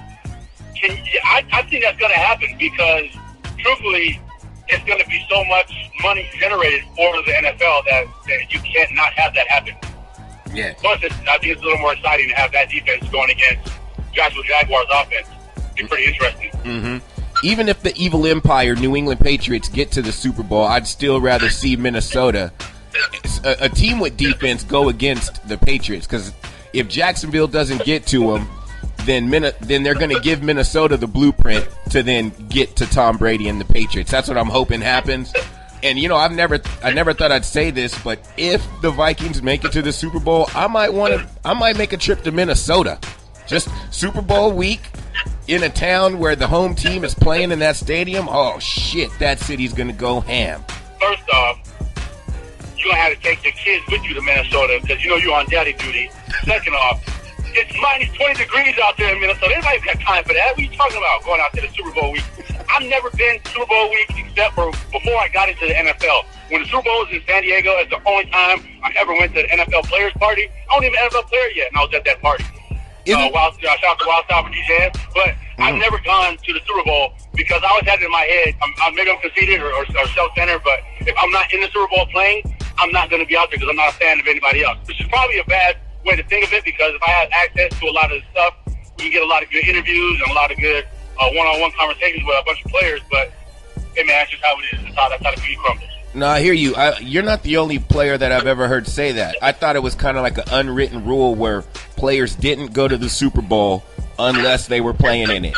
can 0.75 0.99
I, 1.25 1.45
I 1.53 1.63
think 1.63 1.85
that's 1.85 1.99
going 1.99 2.13
to 2.13 2.19
happen 2.19 2.57
because, 2.59 3.07
truthfully, 3.67 4.21
it's 4.69 4.85
going 4.85 5.01
to 5.01 5.07
be 5.07 5.25
so 5.29 5.45
much 5.45 5.73
money 6.03 6.29
generated 6.39 6.83
for 6.97 7.17
the 7.23 7.33
NFL 7.33 7.85
that, 7.85 8.05
that 8.27 8.53
you 8.53 8.61
can't 8.61 8.93
not 8.95 9.13
have 9.15 9.35
that 9.35 9.47
happen. 9.49 9.75
Yeah. 10.55 10.75
Plus, 10.79 11.01
it's, 11.03 11.15
I 11.29 11.39
think 11.39 11.53
it's 11.53 11.63
a 11.63 11.65
little 11.65 11.79
more 11.79 11.93
exciting 11.93 12.29
to 12.29 12.35
have 12.35 12.53
that 12.53 12.71
defense 12.71 13.09
going 13.11 13.31
against 13.31 13.73
Joshua 14.13 14.43
Jaguars 14.45 14.87
offense. 14.93 15.29
It'd 15.57 15.77
be 15.77 15.87
pretty 15.87 16.05
interesting. 16.07 16.51
Mm-hmm. 16.51 17.47
Even 17.47 17.69
if 17.69 17.83
the 17.83 17.95
evil 17.97 18.27
empire 18.27 18.75
New 18.75 18.97
England 18.97 19.21
Patriots 19.21 19.69
get 19.69 19.93
to 19.93 20.03
the 20.03 20.13
Super 20.13 20.43
Bowl, 20.43 20.65
I'd 20.65 20.87
still 20.87 21.21
rather 21.21 21.51
see 21.51 21.77
Minnesota, 21.77 22.51
a, 23.45 23.57
a 23.63 23.69
team 23.69 23.99
with 24.01 24.17
defense, 24.17 24.65
go 24.65 24.89
against 24.89 25.47
the 25.47 25.59
Patriots. 25.59 26.07
Because 26.07 26.33
if 26.73 26.89
Jacksonville 26.89 27.49
doesn't 27.49 27.85
get 27.85 28.07
to 28.07 28.33
them, 28.33 28.49
then 29.07 29.31
Min- 29.31 29.53
then 29.61 29.83
they're 29.83 29.95
going 29.95 30.11
to 30.11 30.21
give 30.21 30.43
Minnesota 30.43 30.97
the 30.97 31.07
blueprint 31.07 31.67
to 31.91 32.03
then 32.03 32.31
get 32.49 32.77
to 32.77 32.87
Tom 32.87 33.17
Brady 33.17 33.49
and 33.49 33.61
the 33.61 33.65
Patriots. 33.65 34.11
That's 34.11 34.29
what 34.29 34.37
I'm 34.37 34.49
hoping 34.49 34.81
happens. 34.81 35.33
And 35.83 35.99
you 35.99 36.09
know, 36.09 36.17
I've 36.17 36.33
never 36.33 36.61
I 36.83 36.93
never 36.93 37.13
thought 37.13 37.33
I'd 37.33 37.45
say 37.45 37.71
this, 37.71 37.97
but 38.03 38.19
if 38.37 38.67
the 38.83 38.91
Vikings 38.91 39.43
make 39.43 39.65
it 39.65 39.73
to 39.73 39.83
the 39.83 39.93
Super 39.93 40.19
Bowl, 40.19 40.49
I 40.55 40.67
might 40.67 40.93
want 40.93 41.15
to 41.15 41.29
I 41.45 41.55
might 41.55 41.79
make 41.79 41.93
a 41.93 41.97
trip 41.97 42.23
to 42.25 42.33
Minnesota. 42.33 42.99
Just 43.47 43.69
Super 43.95 44.23
Bowl 44.23 44.53
week 44.53 44.81
in 45.47 45.63
a 45.63 45.69
town 45.69 46.19
where 46.19 46.35
the 46.35 46.47
home 46.49 46.75
team 46.75 47.05
is 47.05 47.15
playing 47.15 47.53
in 47.53 47.61
that 47.61 47.77
stadium. 47.77 48.27
Oh 48.29 48.59
shit, 48.59 49.11
that 49.21 49.39
city's 49.39 49.73
going 49.73 49.89
to 49.89 49.95
go 49.95 50.21
ham. 50.21 50.65
First 51.01 51.31
off, 51.31 51.59
you're 52.77 52.93
going 52.93 52.97
to 52.97 53.03
have 53.03 53.15
to 53.15 53.21
take 53.23 53.45
your 53.45 53.53
kids 53.53 53.85
with 53.91 54.03
you 54.03 54.15
to 54.15 54.23
Minnesota 54.23 54.79
because 54.83 55.05
you 55.05 55.11
know 55.11 55.17
you're 55.17 55.35
on 55.35 55.47
daddy 55.47 55.75
duty. 55.75 56.11
Second 56.45 56.75
off, 56.75 57.05
it's 57.57 57.73
minus 57.81 58.13
20 58.17 58.35
degrees 58.35 58.75
out 58.83 58.97
there 58.97 59.15
in 59.15 59.21
Minnesota. 59.21 59.53
Anybody 59.57 59.81
got 59.81 60.01
time 60.01 60.25
for 60.25 60.33
that? 60.35 60.53
What 60.55 60.59
are 60.59 60.63
you 60.63 60.77
talking 60.77 60.99
about 60.99 61.25
going 61.25 61.41
out 61.41 61.53
to 61.55 61.61
the 61.61 61.69
Super 61.73 61.93
Bowl 61.93 62.13
week? 62.13 62.25
I've 62.69 62.85
never 62.89 63.11
been 63.11 63.39
Super 63.47 63.67
Bowl 63.67 63.89
week 63.91 64.11
except 64.17 64.55
for 64.55 64.71
before 64.93 65.17
I 65.19 65.29
got 65.33 65.49
into 65.49 65.67
the 65.67 65.75
NFL. 65.75 66.25
When 66.51 66.63
the 66.63 66.69
Super 66.69 66.83
Bowl 66.83 67.05
was 67.05 67.09
in 67.13 67.23
San 67.27 67.43
Diego, 67.43 67.73
it's 67.81 67.91
the 67.91 68.01
only 68.07 68.27
time 68.31 68.61
I 68.85 68.93
ever 68.97 69.13
went 69.15 69.35
to 69.35 69.43
the 69.43 69.49
NFL 69.49 69.85
players 69.89 70.13
party. 70.15 70.47
I 70.71 70.77
wasn't 70.77 70.93
even 70.95 70.99
an 71.01 71.11
NFL 71.11 71.27
player 71.29 71.49
yet, 71.57 71.69
and 71.73 71.79
I 71.79 71.83
was 71.85 71.95
at 71.95 72.05
that 72.05 72.21
party. 72.21 72.45
Isn't- 73.07 73.21
Uh, 73.23 73.31
wild, 73.33 73.55
uh, 73.55 73.59
shout 73.79 73.85
out 73.85 73.99
to 74.01 74.07
Wild 74.07 74.25
Style 74.27 74.45
DJing. 74.45 74.93
But 75.15 75.35
I've 75.59 75.77
never 75.77 75.99
gone 76.01 76.37
to 76.37 76.53
the 76.53 76.61
Super 76.67 76.85
Bowl 76.85 77.15
because 77.35 77.63
I 77.65 77.69
always 77.71 77.87
had 77.89 78.01
it 78.03 78.05
in 78.05 78.11
my 78.11 78.27
head. 78.27 78.55
I'm, 78.63 78.73
I'm 78.83 78.95
maybe 78.95 79.11
I'm 79.11 79.19
conceited 79.19 79.63
or, 79.63 79.73
or, 79.73 79.83
or 79.97 80.07
self-centered, 80.09 80.61
but 80.65 80.81
if 81.01 81.15
I'm 81.19 81.31
not 81.31 81.53
in 81.55 81.61
the 81.61 81.69
Super 81.73 81.87
Bowl 81.89 82.07
playing, 82.13 82.43
I'm 82.79 82.91
not 82.93 83.09
going 83.09 83.23
to 83.23 83.27
be 83.27 83.37
out 83.37 83.49
there 83.51 83.57
because 83.59 83.71
I'm 83.71 83.77
not 83.77 83.95
a 83.95 83.97
fan 83.97 84.21
of 84.21 84.27
anybody 84.27 84.63
else. 84.65 84.77
Which 84.87 85.01
is 85.01 85.07
probably 85.09 85.39
a 85.39 85.45
bad 85.45 85.77
way 86.07 86.17
to 86.17 86.23
think 86.25 86.47
of 86.47 86.53
it 86.53 86.65
because 86.65 86.95
if 86.95 87.03
I 87.03 87.11
had 87.11 87.29
access 87.33 87.79
to 87.81 87.87
a 87.87 87.93
lot 87.93 88.13
of 88.13 88.23
the 88.23 88.27
stuff, 88.31 88.55
we 88.97 89.05
can 89.05 89.13
get 89.13 89.23
a 89.23 89.27
lot 89.27 89.43
of 89.43 89.51
good 89.51 89.67
interviews 89.67 90.21
and 90.23 90.31
a 90.31 90.35
lot 90.35 90.51
of 90.51 90.59
good 90.59 90.87
uh, 91.21 91.31
one-on-one 91.31 91.73
conversations 91.73 92.25
with 92.27 92.37
a 92.41 92.45
bunch 92.45 92.65
of 92.65 92.71
players. 92.71 93.01
But 93.11 93.33
hey, 93.95 94.05
man, 94.05 94.09
that's 94.09 94.31
just 94.31 94.43
how 94.45 94.57
it 94.59 94.65
is. 94.73 94.83
That's 94.85 94.97
how 94.97 95.09
that's 95.09 95.25
how 95.25 95.31
the 95.33 95.41
cookie 95.41 95.57
crumbles. 95.57 95.91
No, 96.15 96.27
I 96.27 96.41
hear 96.41 96.55
you. 96.55 96.75
I, 96.75 96.99
you're 97.01 97.23
not 97.23 97.43
the 97.43 97.59
only 97.59 97.79
player 97.79 98.17
that 98.17 98.33
I've 98.33 98.47
ever 98.47 98.69
heard 98.69 98.87
say 98.87 99.13
that. 99.13 99.37
I 99.43 99.53
thought 99.53 99.77
it 99.77 99.83
was 99.83 99.95
kind 99.95 100.17
of 100.17 100.23
like 100.23 100.39
an 100.39 100.45
unwritten 100.51 101.05
rule 101.05 101.35
where 101.35 101.61
players 101.97 102.35
didn't 102.35 102.73
go 102.73 102.89
to 102.89 102.97
the 102.97 103.11
Super 103.11 103.43
Bowl 103.43 103.85
unless 104.19 104.67
they 104.67 104.81
were 104.81 104.95
playing 104.95 105.31
in 105.31 105.45
it. 105.45 105.57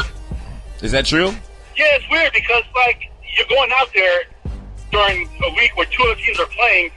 Is 0.83 0.91
that 0.93 1.07
true? 1.07 1.29
Yeah, 1.77 1.85
it's 1.95 2.11
weird 2.11 2.33
because 2.33 2.65
like 2.75 3.09
you're 3.37 3.47
going 3.47 3.71
out 3.79 3.89
there 3.95 4.23
during 4.91 5.29
a 5.45 5.55
week 5.55 5.77
where 5.77 5.87
two 5.87 6.03
other 6.03 6.17
teams 6.17 6.41
are 6.41 6.47
playing, 6.47 6.91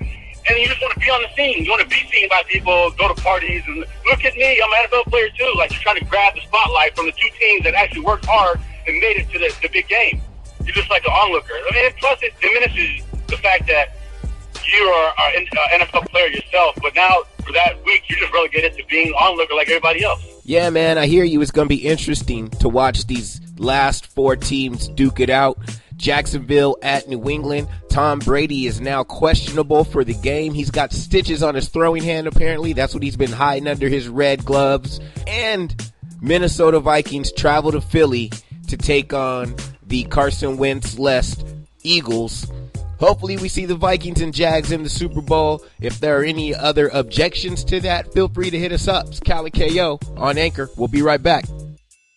and 0.48 0.57
you 0.57 0.67
just 0.67 0.81
want 0.81 0.93
to 0.93 1.00
be 1.00 1.10
on 1.10 1.21
the 1.21 1.29
scene. 1.36 1.63
You 1.63 1.71
want 1.71 1.83
to 1.83 1.88
be 1.88 2.01
seen 2.12 2.27
by 2.29 2.43
people, 2.48 2.91
go 2.98 3.07
to 3.07 3.21
parties, 3.21 3.63
and 3.67 3.79
look 3.79 4.25
at 4.25 4.36
me. 4.36 4.62
I'm 4.62 4.71
an 4.71 4.89
NFL 4.89 5.12
player 5.12 5.29
too. 5.38 5.51
Like 5.57 5.71
you're 5.71 5.81
trying 5.81 6.00
to 6.00 6.05
grab 6.05 6.36
the 6.36 6.41
spotlight 6.41 6.95
from 6.95 7.05
the 7.05 7.12
two 7.13 7.29
teams 7.39 7.63
that 7.63 7.74
actually 7.74 8.01
worked 8.01 8.25
hard 8.25 8.60
and 8.88 9.00
made 9.00 9.17
it 9.17 9.29
to 9.31 9.39
the, 9.39 9.53
the 9.62 9.69
big 9.69 9.88
game. 9.88 10.21
You're 10.65 10.75
just 10.75 10.89
like 10.89 11.03
an 11.05 11.12
onlooker. 11.12 11.53
I 11.53 11.71
mean, 11.74 11.91
plus 12.00 12.19
it 12.21 12.33
diminishes 12.41 13.05
the 13.27 13.38
fact 13.38 13.67
that 13.67 13.95
you 14.71 14.83
are 14.83 15.13
an 15.36 15.48
uh, 15.57 15.86
NFL 15.86 16.07
player 16.10 16.27
yourself, 16.27 16.75
but 16.81 16.95
now 16.95 17.24
for 17.43 17.51
that 17.53 17.83
week, 17.86 18.03
you're 18.07 18.19
just 18.19 18.33
relegated 18.33 18.74
to 18.77 18.83
being 18.88 19.13
onlooker 19.13 19.55
like 19.55 19.69
everybody 19.69 20.03
else. 20.03 20.24
Yeah, 20.43 20.69
man, 20.69 20.98
I 20.98 21.07
hear 21.07 21.24
you. 21.24 21.41
It's 21.41 21.51
going 21.51 21.67
to 21.67 21.75
be 21.75 21.86
interesting 21.86 22.50
to 22.50 22.69
watch 22.69 23.07
these 23.07 23.41
last 23.57 24.07
four 24.07 24.36
teams 24.36 24.88
duke 24.89 25.19
it 25.19 25.29
out. 25.29 25.57
Jacksonville 25.95 26.77
at 26.81 27.07
New 27.07 27.29
England. 27.29 27.67
Tom 27.91 28.19
Brady 28.19 28.67
is 28.67 28.79
now 28.79 29.03
questionable 29.03 29.83
for 29.83 30.05
the 30.05 30.13
game. 30.13 30.53
He's 30.53 30.71
got 30.71 30.93
stitches 30.93 31.43
on 31.43 31.55
his 31.55 31.67
throwing 31.67 32.01
hand, 32.01 32.25
apparently. 32.25 32.71
That's 32.71 32.93
what 32.93 33.03
he's 33.03 33.17
been 33.17 33.33
hiding 33.33 33.67
under 33.67 33.89
his 33.89 34.07
red 34.07 34.45
gloves. 34.45 35.01
And 35.27 35.91
Minnesota 36.21 36.79
Vikings 36.79 37.33
travel 37.33 37.74
to 37.74 37.81
Philly 37.81 38.31
to 38.69 38.77
take 38.77 39.13
on 39.13 39.55
the 39.88 40.05
Carson 40.05 40.55
Wentz 40.55 40.98
less 40.98 41.43
Eagles. 41.83 42.50
Hopefully, 42.98 43.36
we 43.36 43.50
see 43.50 43.65
the 43.65 43.75
Vikings 43.75 44.21
and 44.21 44.33
Jags 44.33 44.71
in 44.71 44.83
the 44.83 44.89
Super 44.89 45.21
Bowl. 45.21 45.62
If 45.81 46.00
there 46.00 46.17
are 46.17 46.24
any 46.24 46.55
other 46.55 46.88
objections 46.89 47.65
to 47.65 47.81
that, 47.81 48.13
feel 48.13 48.29
free 48.29 48.51
to 48.51 48.57
hit 48.57 48.71
us 48.71 48.88
up. 48.88 49.07
It's 49.07 49.19
Cali 49.19 49.51
KO 49.51 50.00
on 50.15 50.38
Anchor. 50.38 50.69
We'll 50.77 50.88
be 50.88 51.01
right 51.01 51.21
back. 51.21 51.43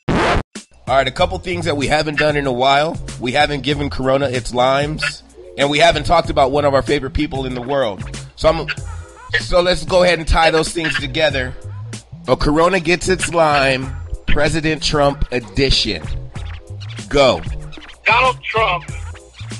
All 0.09 0.95
right, 0.95 1.09
a 1.09 1.11
couple 1.11 1.37
things 1.39 1.65
that 1.65 1.77
we 1.77 1.89
haven't 1.89 2.19
done 2.19 2.37
in 2.37 2.47
a 2.47 2.53
while. 2.53 2.97
We 3.19 3.33
haven't 3.33 3.63
given 3.63 3.91
Corona 3.91 4.29
its 4.29 4.53
limes, 4.53 5.23
and 5.59 5.71
we 5.71 5.79
haven't 5.79 6.05
talked 6.05 6.31
about 6.31 6.51
one 6.51 6.65
of 6.65 6.75
our 6.75 6.83
favorite 6.83 7.13
people 7.13 7.47
in 7.47 7.55
the 7.55 7.63
world. 7.63 8.03
So 8.37 8.49
I'm, 8.49 8.69
so 9.41 9.61
let's 9.61 9.85
go 9.85 10.03
ahead 10.03 10.19
and 10.19 10.27
tie 10.27 10.51
those 10.51 10.73
things 10.73 10.99
together. 10.99 11.55
A 12.29 12.37
Corona 12.37 12.81
gets 12.81 13.09
its 13.09 13.33
lime, 13.33 13.95
President 14.27 14.83
Trump 14.83 15.31
edition. 15.33 16.03
Go. 17.09 17.41
Donald 18.05 18.43
Trump 18.43 18.85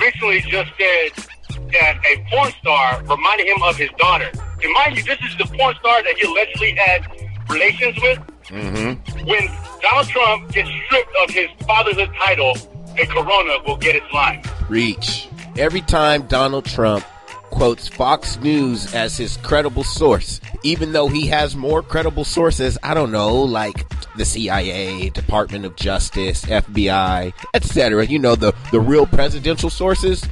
recently 0.01 0.41
just 0.41 0.71
said 0.79 1.27
that 1.73 1.99
a 2.07 2.25
porn 2.31 2.53
star 2.61 3.03
reminded 3.03 3.47
him 3.47 3.63
of 3.63 3.77
his 3.77 3.91
daughter. 3.99 4.31
And 4.63 4.73
mind 4.73 4.97
you, 4.97 5.03
this 5.05 5.19
is 5.21 5.37
the 5.37 5.45
porn 5.45 5.75
star 5.77 6.03
that 6.03 6.15
he 6.17 6.27
allegedly 6.27 6.73
had 6.73 7.07
relations 7.49 7.97
with. 8.01 8.19
Mm-hmm. 8.45 9.27
When 9.27 9.49
Donald 9.83 10.09
Trump 10.09 10.53
gets 10.53 10.69
stripped 10.87 11.11
of 11.23 11.31
his 11.31 11.49
fatherhood 11.67 12.11
title, 12.25 12.57
a 12.99 13.07
corona 13.07 13.59
will 13.67 13.77
get 13.77 13.97
its 13.97 14.13
line. 14.13 14.43
Reach. 14.69 15.29
Every 15.57 15.83
time 15.83 16.27
Donald 16.27 16.65
Trump 16.65 17.05
quotes 17.51 17.87
Fox 17.87 18.41
News 18.41 18.93
as 18.93 19.17
his 19.17 19.37
credible 19.37 19.85
source, 19.85 20.41
even 20.65 20.91
though 20.91 21.07
he 21.07 21.29
has 21.29 21.55
more 21.55 21.81
credible 21.81 22.25
sources, 22.25 22.77
I 22.83 22.93
don't 22.93 23.13
know, 23.13 23.37
like 23.37 23.87
the 24.17 24.25
CIA, 24.25 25.11
Department 25.11 25.65
of 25.65 25.77
Justice, 25.77 26.45
FBI, 26.45 27.33
etc. 27.55 28.05
You 28.05 28.19
know, 28.19 28.35
the, 28.35 28.53
the 28.73 28.81
real 28.81 29.07
presidential 29.07 29.71
sources, 29.71 30.25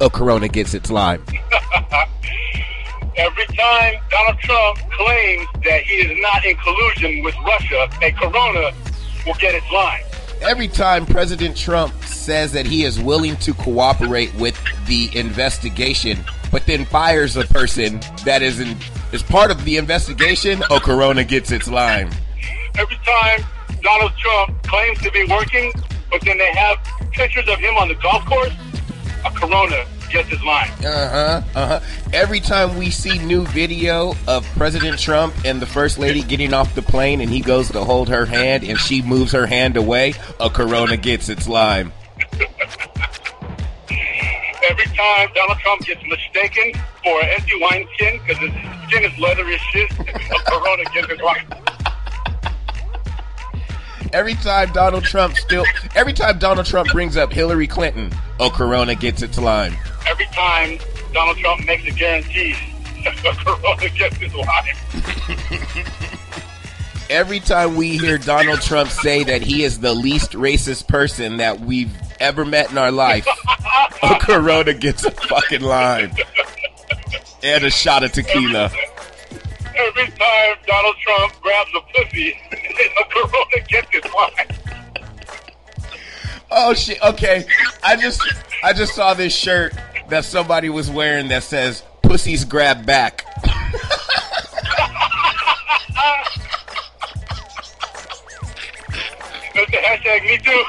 a 0.00 0.08
Corona 0.08 0.46
gets 0.46 0.72
its 0.72 0.88
line. 0.88 1.20
Every 3.16 3.46
time 3.46 3.94
Donald 4.08 4.38
Trump 4.38 4.78
claims 4.92 5.48
that 5.64 5.82
he 5.82 5.94
is 5.94 6.18
not 6.22 6.44
in 6.44 6.56
collusion 6.56 7.24
with 7.24 7.34
Russia, 7.44 7.88
a 8.02 8.12
corona 8.12 8.70
will 9.26 9.34
get 9.34 9.52
its 9.56 9.68
line. 9.72 10.02
Every 10.42 10.68
time 10.68 11.04
President 11.04 11.54
Trump 11.54 11.92
says 12.04 12.52
that 12.52 12.66
he 12.66 12.84
is 12.84 12.98
willing 12.98 13.36
to 13.36 13.52
cooperate 13.52 14.34
with 14.36 14.58
the 14.86 15.10
investigation, 15.14 16.18
but 16.50 16.64
then 16.64 16.86
fires 16.86 17.36
a 17.36 17.44
person 17.44 18.00
that 18.24 18.40
is 18.40 18.58
in, 18.58 18.74
is 19.12 19.22
part 19.22 19.50
of 19.50 19.62
the 19.64 19.76
investigation, 19.76 20.62
a 20.70 20.80
Corona 20.80 21.24
gets 21.24 21.50
its 21.50 21.68
line. 21.68 22.10
Every 22.78 22.96
time 23.04 23.44
Donald 23.82 24.12
Trump 24.16 24.62
claims 24.62 24.98
to 25.02 25.10
be 25.10 25.24
working, 25.24 25.72
but 26.10 26.22
then 26.22 26.38
they 26.38 26.52
have 26.52 26.78
pictures 27.12 27.46
of 27.46 27.58
him 27.58 27.76
on 27.76 27.88
the 27.88 27.94
golf 27.96 28.24
course, 28.24 28.54
a 29.26 29.30
corona 29.32 29.84
gets 30.10 30.28
his 30.28 30.42
line. 30.42 30.70
Uh 30.84 31.08
huh. 31.08 31.42
Uh 31.54 31.66
huh. 31.66 31.80
Every 32.12 32.40
time 32.40 32.76
we 32.76 32.90
see 32.90 33.18
new 33.18 33.46
video 33.46 34.14
of 34.26 34.44
President 34.56 34.98
Trump 34.98 35.34
and 35.44 35.60
the 35.60 35.66
First 35.66 35.98
Lady 35.98 36.22
getting 36.22 36.52
off 36.52 36.74
the 36.74 36.82
plane 36.82 37.20
and 37.20 37.30
he 37.30 37.40
goes 37.40 37.70
to 37.70 37.84
hold 37.84 38.08
her 38.08 38.26
hand 38.26 38.64
and 38.64 38.78
she 38.78 39.02
moves 39.02 39.32
her 39.32 39.46
hand 39.46 39.76
away, 39.76 40.14
a 40.38 40.50
Corona 40.50 40.96
gets 40.96 41.28
its 41.28 41.48
lime. 41.48 41.92
Every 44.68 44.84
time 44.96 45.28
Donald 45.34 45.58
Trump 45.58 45.84
gets 45.84 46.02
mistaken 46.06 46.72
for 47.02 47.20
an 47.22 47.28
empty 47.30 47.52
wineskin 47.60 48.20
because 48.24 48.38
his 48.38 48.50
skin 48.88 49.04
is 49.04 49.18
leathery 49.18 49.54
as 49.54 49.60
shit, 49.60 49.90
a 49.90 50.50
corona 50.50 50.84
gets 50.92 51.08
his 51.08 51.20
line. 51.20 51.46
Every 54.12 54.34
time 54.34 54.72
Donald 54.72 55.04
Trump 55.04 55.36
still, 55.36 55.64
every 55.94 56.12
time 56.12 56.38
Donald 56.38 56.66
Trump 56.66 56.90
brings 56.90 57.16
up 57.16 57.32
Hillary 57.32 57.66
Clinton, 57.66 58.12
a 58.40 58.50
Corona 58.50 58.94
gets 58.94 59.22
its 59.22 59.38
line. 59.38 59.76
Every 60.06 60.26
time 60.26 60.78
Donald 61.12 61.38
Trump 61.38 61.64
makes 61.66 61.84
a 61.84 61.90
guarantee, 61.90 62.54
a 63.06 63.34
corona 63.34 63.88
gets 63.90 64.16
his 64.16 64.34
line. 64.34 65.86
Every 67.10 67.40
time 67.40 67.74
we 67.74 67.98
hear 67.98 68.18
Donald 68.18 68.60
Trump 68.60 68.88
say 68.88 69.24
that 69.24 69.42
he 69.42 69.64
is 69.64 69.80
the 69.80 69.92
least 69.92 70.30
racist 70.32 70.86
person 70.86 71.38
that 71.38 71.58
we've 71.58 71.92
ever 72.20 72.44
met 72.44 72.70
in 72.70 72.78
our 72.78 72.92
life, 72.92 73.26
a 74.02 74.14
Corona 74.20 74.74
gets 74.74 75.04
a 75.04 75.10
fucking 75.10 75.62
line. 75.62 76.12
And 77.42 77.64
a 77.64 77.70
shot 77.70 78.04
of 78.04 78.12
tequila. 78.12 78.70
Every 79.74 80.06
time 80.06 80.56
Donald 80.66 80.96
Trump 81.00 81.32
grabs 81.40 81.70
a 81.74 81.80
pussy, 82.04 82.36
a 82.52 83.04
corona 83.08 83.66
gets 83.66 83.88
his 83.90 84.04
line. 84.14 84.60
Oh 86.50 86.74
shit. 86.74 87.02
Okay. 87.02 87.44
I 87.82 87.96
just 87.96 88.22
I 88.62 88.72
just 88.72 88.94
saw 88.94 89.14
this 89.14 89.34
shirt 89.34 89.72
that 90.10 90.24
somebody 90.24 90.68
was 90.68 90.90
wearing 90.90 91.28
that 91.28 91.42
says 91.42 91.82
"Pussies 92.02 92.44
grab 92.44 92.84
back." 92.86 93.24
That's 99.54 99.70
the 99.70 99.76
hashtag 99.78 100.22
me 100.24 100.38
too. 100.38 100.64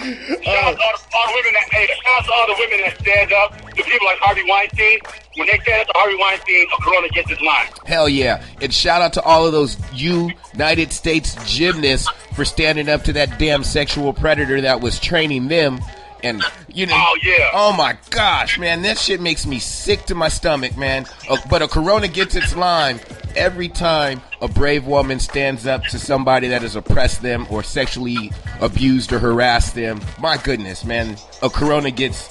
Shout 0.00 0.64
out 0.64 0.76
to 0.76 0.82
all, 0.82 0.92
the- 0.92 1.16
all 1.16 1.26
the 1.26 1.34
women 1.34 1.52
that, 1.52 1.68
hey, 1.72 1.86
shout 1.86 2.18
out 2.18 2.24
to 2.24 2.32
all 2.32 2.46
the 2.46 2.54
women 2.58 2.80
that 2.86 2.98
stand 3.00 3.32
up 3.32 3.52
to 3.76 3.82
people 3.84 4.06
like 4.06 4.18
Harvey 4.20 4.42
Weinstein. 4.48 4.98
When 5.36 5.46
they 5.46 5.58
stand 5.62 5.82
up 5.82 5.86
to 5.88 5.92
Harvey 5.94 6.16
Weinstein, 6.16 6.66
a 6.78 6.82
corona 6.82 7.08
gets 7.10 7.28
his 7.30 7.40
line. 7.42 7.66
Hell 7.86 8.08
yeah. 8.08 8.42
And 8.62 8.72
shout 8.72 9.02
out 9.02 9.12
to 9.14 9.22
all 9.22 9.44
of 9.46 9.52
those 9.52 9.76
United 9.92 10.92
States 10.92 11.36
gymnasts 11.46 12.08
for 12.34 12.44
standing 12.44 12.88
up 12.88 13.02
to 13.04 13.12
that 13.14 13.38
damn 13.38 13.64
sexual 13.64 14.12
predator 14.12 14.60
that 14.60 14.80
was 14.80 14.98
training 14.98 15.48
them. 15.48 15.80
And, 16.22 16.42
you 16.68 16.84
know. 16.86 16.94
Oh, 16.96 17.16
yeah. 17.22 17.50
Oh 17.54 17.72
my 17.72 17.96
gosh, 18.10 18.58
man. 18.58 18.82
That 18.82 18.98
shit 18.98 19.20
makes 19.20 19.46
me 19.46 19.58
sick 19.58 20.04
to 20.06 20.14
my 20.14 20.28
stomach, 20.28 20.76
man. 20.76 21.06
Uh, 21.28 21.38
but 21.48 21.62
a 21.62 21.68
Corona 21.68 22.08
gets 22.08 22.34
its 22.34 22.54
line 22.54 23.00
every 23.36 23.68
time 23.68 24.20
a 24.42 24.48
brave 24.48 24.86
woman 24.86 25.18
stands 25.18 25.66
up 25.66 25.82
to 25.84 25.98
somebody 25.98 26.48
that 26.48 26.60
has 26.60 26.76
oppressed 26.76 27.22
them 27.22 27.46
or 27.48 27.62
sexually 27.62 28.32
abused 28.60 29.12
or 29.12 29.18
harassed 29.18 29.74
them. 29.74 30.00
My 30.18 30.36
goodness, 30.36 30.84
man. 30.84 31.16
A 31.42 31.48
Corona 31.48 31.90
gets 31.90 32.28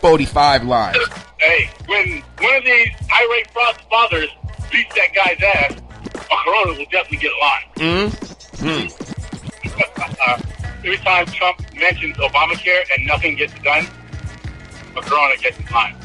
45 0.00 0.64
lines. 0.64 0.98
Hey, 1.38 1.70
when 1.86 2.22
one 2.40 2.56
of 2.56 2.64
these 2.64 2.88
irate 3.12 3.50
fa- 3.50 3.80
fathers 3.90 4.28
beats 4.70 4.94
that 4.94 5.14
guy's 5.14 5.42
ass, 5.42 5.80
a 6.14 6.36
corona 6.44 6.78
will 6.78 6.86
definitely 6.90 7.18
get 7.18 7.32
a 7.32 7.38
line. 7.38 8.10
Hmm. 8.10 8.66
Mm? 8.66 9.15
Uh, 10.26 10.40
every 10.78 10.98
time 10.98 11.26
Trump 11.26 11.60
mentions 11.74 12.16
Obamacare 12.16 12.82
and 12.94 13.06
nothing 13.06 13.36
gets 13.36 13.54
done, 13.60 13.86
a 14.96 15.00
corona 15.00 15.36
gets 15.38 15.56
his 15.56 15.70
line. 15.70 15.96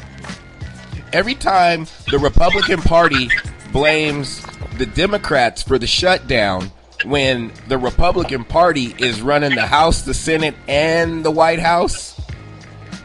Every 1.12 1.34
time 1.34 1.86
the 2.10 2.18
Republican 2.18 2.80
Party 2.80 3.28
blames 3.72 4.44
the 4.78 4.86
Democrats 4.86 5.62
for 5.62 5.78
the 5.78 5.86
shutdown 5.86 6.70
when 7.04 7.52
the 7.68 7.78
Republican 7.78 8.44
Party 8.44 8.94
is 8.98 9.20
running 9.20 9.54
the 9.54 9.66
House, 9.66 10.02
the 10.02 10.14
Senate, 10.14 10.54
and 10.68 11.24
the 11.24 11.30
White 11.30 11.58
House, 11.58 12.20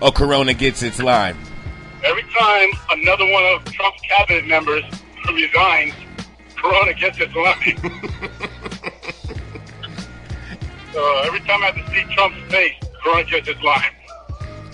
a 0.02 0.12
Corona 0.12 0.54
gets 0.54 0.84
its 0.84 1.02
line. 1.02 1.36
Every 2.04 2.24
time 2.24 2.70
another 2.92 3.30
one 3.32 3.44
of 3.46 3.66
Trump's 3.66 4.02
cabinet 4.02 4.46
members 4.46 4.84
resigns, 5.34 5.94
Corona 6.56 6.94
gets 6.94 7.20
its 7.20 7.36
line. 7.36 8.02
so 10.94 11.22
every 11.26 11.40
time 11.42 11.64
I 11.64 11.72
have 11.72 11.76
to 11.76 11.92
see 11.92 12.14
Trump's 12.14 12.52
face, 12.52 12.74
Corona 13.04 13.24
gets 13.24 13.48
its 13.48 13.62
line. 13.62 13.92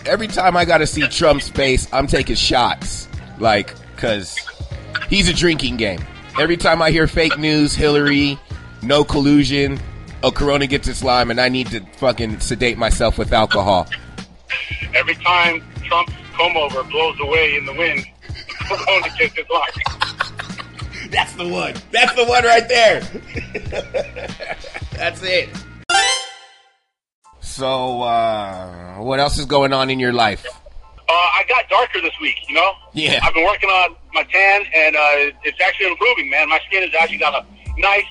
Every 0.06 0.28
time 0.28 0.58
I 0.58 0.66
gotta 0.66 0.88
see 0.88 1.08
Trump's 1.08 1.50
face, 1.50 1.88
I'm 1.94 2.08
taking 2.08 2.36
shots. 2.36 3.08
Like, 3.40 3.74
cause 3.98 4.38
he's 5.10 5.30
a 5.30 5.34
drinking 5.34 5.78
game. 5.78 6.00
Every 6.40 6.58
time 6.58 6.82
I 6.82 6.92
hear 6.92 7.08
fake 7.08 7.38
news, 7.38 7.76
Hillary, 7.76 8.38
no 8.82 9.04
collusion, 9.04 9.80
a 10.24 10.32
Corona 10.32 10.68
gets 10.68 10.88
its 10.88 11.04
lime, 11.04 11.32
and 11.32 11.40
I 11.40 11.50
need 11.50 11.68
to 11.68 11.82
fucking 11.98 12.40
sedate 12.40 12.78
myself 12.78 13.18
with 13.18 13.34
alcohol. 13.34 13.88
Every 14.94 15.16
time 15.16 15.64
Trump's 15.84 16.14
comb 16.34 16.58
over 16.58 16.84
blows 16.84 17.20
away 17.20 17.56
in 17.56 17.66
the 17.66 17.74
wind, 17.74 18.06
Corona 18.60 19.08
gets 19.18 19.38
its 19.38 19.50
line. 19.50 21.10
That's 21.12 21.34
the 21.34 21.48
one. 21.48 21.76
That's 21.92 22.14
the 22.16 22.26
one 22.26 22.44
right 22.44 22.68
there. 22.68 23.02
That's 24.94 25.22
it. 25.22 25.50
So, 27.54 28.02
uh, 28.02 28.96
what 28.96 29.20
else 29.20 29.38
is 29.38 29.46
going 29.46 29.74
on 29.74 29.92
in 29.92 30.00
your 30.00 30.12
life? 30.12 30.44
Uh, 30.44 31.12
I 31.12 31.44
got 31.48 31.70
darker 31.70 32.02
this 32.02 32.14
week. 32.20 32.38
You 32.50 32.56
know. 32.56 32.72
Yeah. 32.94 33.20
I've 33.22 33.32
been 33.36 33.46
working 33.46 33.70
on 33.70 33.96
my 34.12 34.24
tan, 34.24 34.64
and 34.74 34.96
uh, 34.96 35.38
it's 35.44 35.62
actually 35.62 35.92
improving, 35.92 36.32
man. 36.32 36.50
My 36.50 36.60
skin 36.66 36.82
has 36.82 36.92
actually 37.00 37.20
got 37.20 37.36
a 37.36 37.80
nice 37.80 38.06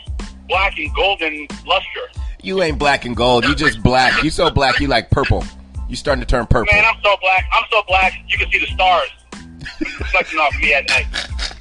black 0.47 0.79
and 0.79 0.95
golden 0.95 1.49
luster. 1.67 2.21
You 2.41 2.63
ain't 2.63 2.79
black 2.79 3.05
and 3.05 3.17
gold. 3.17 3.45
You 3.45 3.57
just 3.57 3.83
black. 3.83 4.23
You 4.23 4.31
so 4.31 4.49
black. 4.49 4.79
You 4.79 4.87
like 4.87 5.11
purple. 5.11 5.45
You 5.89 5.97
starting 5.97 6.21
to 6.23 6.27
turn 6.27 6.47
purple. 6.47 6.73
Man, 6.73 6.85
I'm 6.85 7.03
so 7.03 7.17
black. 7.21 7.45
I'm 7.53 7.65
so 7.69 7.83
black. 7.89 8.15
You 8.29 8.39
can 8.39 8.49
see 8.49 8.61
the 8.61 8.67
stars 8.69 9.11
reflecting 9.99 10.39
off 10.39 10.55
me 10.61 10.73
at 10.73 10.89
night. 10.89 11.52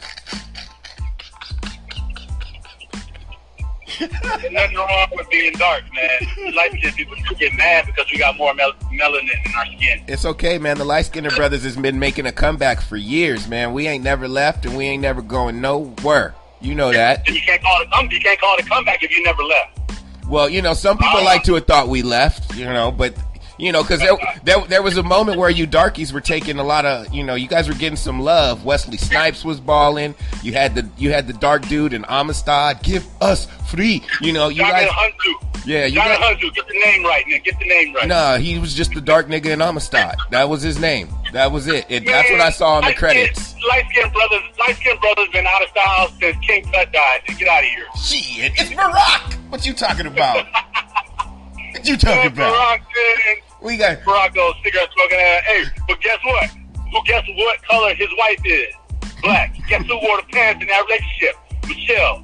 There's 4.10 4.52
nothing 4.52 4.78
wrong 4.78 5.08
with 5.14 5.30
being 5.30 5.54
dark, 5.54 5.84
man. 5.94 6.54
Light 6.56 6.72
skinned 6.74 6.96
people 6.96 7.16
get 7.38 7.54
mad 7.56 7.86
because 7.86 8.06
we 8.12 8.18
got 8.18 8.38
more 8.38 8.54
mel- 8.54 8.74
melanin 8.92 9.46
in 9.46 9.56
our 9.56 9.66
skin. 9.66 10.04
It's 10.08 10.26
okay, 10.26 10.58
man. 10.58 10.78
The 10.78 10.86
light 10.86 11.06
skinned 11.06 11.30
brothers 11.36 11.64
has 11.64 11.78
been 11.78 12.00
making 12.00 12.26
a 12.26 12.32
comeback 12.32 12.82
for 12.82 12.98
years, 12.98 13.48
man. 13.48 13.74
We 13.74 13.88
ain't 13.88 14.04
never 14.04 14.28
left 14.28 14.66
and 14.66 14.76
we 14.76 14.86
ain't 14.86 15.02
never 15.02 15.22
going 15.22 15.62
nowhere. 15.62 16.36
You 16.62 16.76
know 16.76 16.92
that. 16.92 17.28
And 17.28 17.36
you 17.36 17.42
can't 17.42 17.62
call 17.62 17.82
it 17.82 17.92
come. 17.92 18.10
You 18.12 18.20
can't 18.20 18.40
call 18.40 18.56
it 18.58 18.66
a 18.66 18.70
comeback 18.70 19.04
if 19.04 19.12
you 19.12 19.24
never 19.24 19.44
left. 19.44 19.82
Well, 20.28 20.50
you 20.50 20.62
know, 20.62 20.74
some 20.74 20.98
people 20.98 21.20
oh. 21.20 21.26
like 21.26 21.44
to 21.44 21.56
have 21.56 21.66
thought 21.66 21.90
we 21.90 22.04
left, 22.04 22.56
you 22.56 22.66
know, 22.66 22.92
but 22.92 23.16
you 23.62 23.72
know, 23.72 23.84
because 23.84 24.00
there, 24.00 24.18
there, 24.44 24.60
there 24.68 24.82
was 24.82 24.98
a 24.98 25.04
moment 25.04 25.38
where 25.38 25.50
you 25.52 25.68
darkies 25.68 26.12
were 26.12 26.20
taking 26.20 26.58
a 26.58 26.64
lot 26.64 26.84
of, 26.84 27.14
you 27.14 27.24
know, 27.24 27.36
you 27.36 27.48
guys 27.48 27.68
were 27.68 27.76
getting 27.76 27.96
some 27.96 28.20
love. 28.20 28.66
Wesley 28.66 28.98
Snipes 28.98 29.46
was 29.46 29.60
balling. 29.60 30.16
You 30.42 30.54
had 30.54 30.74
the 30.74 30.90
you 30.98 31.12
had 31.12 31.28
the 31.28 31.34
dark 31.34 31.68
dude 31.68 31.94
in 31.94 32.04
Amistad. 32.06 32.82
Give 32.82 33.08
us 33.22 33.46
free. 33.70 34.02
You 34.20 34.34
know, 34.34 34.48
you 34.48 34.58
Jonathan 34.58 34.90
guys. 34.90 35.64
Yeah, 35.64 35.86
you 35.86 35.94
Jonathan 35.94 36.22
got. 36.22 36.40
Huntu. 36.40 36.56
Get 36.56 36.68
the 36.68 36.82
name 36.84 37.04
right, 37.04 37.24
man. 37.28 37.42
Get 37.44 37.60
the 37.60 37.68
name 37.68 37.94
right. 37.94 38.08
Nah, 38.08 38.38
he 38.38 38.58
was 38.58 38.74
just 38.74 38.96
the 38.96 39.02
dark 39.02 39.28
nigga 39.28 39.52
in 39.52 39.62
Amistad. 39.62 40.16
That 40.32 40.50
was 40.50 40.64
his 40.64 40.80
name. 40.80 41.10
That 41.32 41.52
was 41.52 41.68
it. 41.68 41.86
it 41.88 42.04
that's 42.08 42.32
what 42.32 42.42
I 42.42 42.50
saw 42.50 42.80
in 42.80 42.86
the 42.86 42.96
credits. 42.96 43.54
Light 43.70 43.86
skinned 43.92 44.12
brothers, 44.12 44.42
light 44.58 44.76
skinned 44.78 45.00
brothers 45.02 45.28
been 45.30 45.46
out 45.46 45.62
of 45.62 45.70
style 45.70 46.08
since 46.20 46.36
King 46.44 46.64
Tut 46.64 46.92
died. 46.92 47.22
Get 47.28 47.48
out 47.48 47.64
of 47.64 47.70
here. 47.70 47.86
Shit, 47.96 48.54
it's 48.56 48.72
Barack. 48.72 49.34
What 49.52 49.68
you 49.68 49.74
talking 49.74 50.08
about? 50.08 50.48
what 51.74 51.88
you 51.88 51.96
talking 51.96 52.32
about? 52.32 52.80
Barack. 52.80 53.42
We 53.62 53.78
got. 53.78 54.00
Barack 54.00 54.34
goes 54.36 54.54
cigarette 54.64 54.90
smoking 54.94 55.20
ass. 55.20 55.44
Hey, 55.46 55.64
but 55.88 56.02
guess 56.02 56.18
what? 56.24 56.50
Who 56.92 57.04
guess 57.06 57.24
what 57.36 57.62
color 57.64 57.94
his 57.96 58.10
wife 58.18 58.40
is? 58.46 58.74
Black. 59.22 59.56
guess 59.70 59.86
who 59.86 59.96
wore 60.02 60.18
the 60.18 60.28
pants 60.32 60.62
in 60.62 60.68
that 60.68 60.84
relationship? 60.86 61.36
Michelle. 61.68 62.24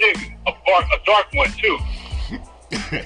Nigga, 0.00 0.34
a, 0.46 0.52
bar, 0.66 0.82
a 0.82 1.06
dark 1.06 1.26
one 1.34 1.52
too. 1.52 1.78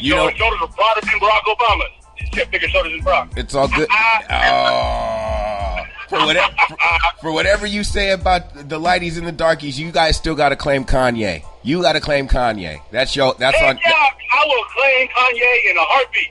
You 0.00 0.14
know, 0.14 0.30
Shoulders 0.30 0.60
are 0.62 0.68
broader 0.68 1.00
than 1.00 1.18
Barack 1.18 1.40
Obama's. 1.42 1.90
Except 2.18 2.52
bigger 2.52 2.68
shoulders 2.68 2.92
than 2.92 3.02
Barack. 3.02 3.36
it's 3.36 3.54
all 3.54 3.66
good. 3.68 3.88
Oh, 4.30 5.84
for 6.08 6.24
whatever, 6.24 6.54
for, 6.68 6.76
for 7.20 7.32
whatever 7.32 7.66
you 7.66 7.82
say 7.84 8.10
about 8.12 8.54
the 8.54 8.78
lighties 8.80 9.18
and 9.18 9.26
the 9.26 9.32
darkies, 9.32 9.78
you 9.78 9.90
guys 9.92 10.16
still 10.16 10.34
got 10.34 10.48
to 10.50 10.56
claim 10.56 10.84
Kanye. 10.84 11.42
You 11.64 11.82
got 11.82 11.92
to 11.94 12.00
claim 12.00 12.28
Kanye. 12.28 12.80
That's 12.92 13.14
your. 13.16 13.34
That's 13.38 13.58
Hey, 13.58 13.68
on. 13.68 13.78
yeah, 13.84 13.90
I 13.92 14.44
will 14.46 14.64
claim 14.64 15.08
Kanye 15.08 15.70
in 15.70 15.76
a 15.76 15.80
heartbeat. 15.82 16.28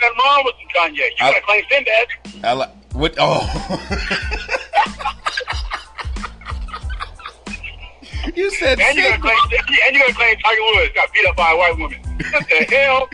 Nothing 0.00 0.18
wrong 0.24 0.42
with 0.44 0.54
Kanye. 0.74 0.96
You 0.96 1.10
I- 1.20 1.32
gotta 1.32 1.44
claim 1.44 1.62
Sinbad. 1.70 2.06
I 2.44 2.54
li- 2.54 2.66
what? 2.92 3.14
Oh. 3.18 3.40
you 8.34 8.50
said. 8.52 8.78
And 8.80 8.96
you're 8.96 9.10
gonna 9.10 9.20
claim 9.20 9.38
and 9.86 9.96
you're 9.96 10.02
gonna 10.02 10.14
claim 10.14 10.36
Tiger 10.38 10.60
Woods 10.62 10.92
got 10.94 11.12
beat 11.12 11.26
up 11.26 11.36
by 11.36 11.52
a 11.52 11.56
white 11.56 11.76
woman. 11.78 12.00
What 12.30 12.44
the 12.48 12.64
hell? 12.74 13.08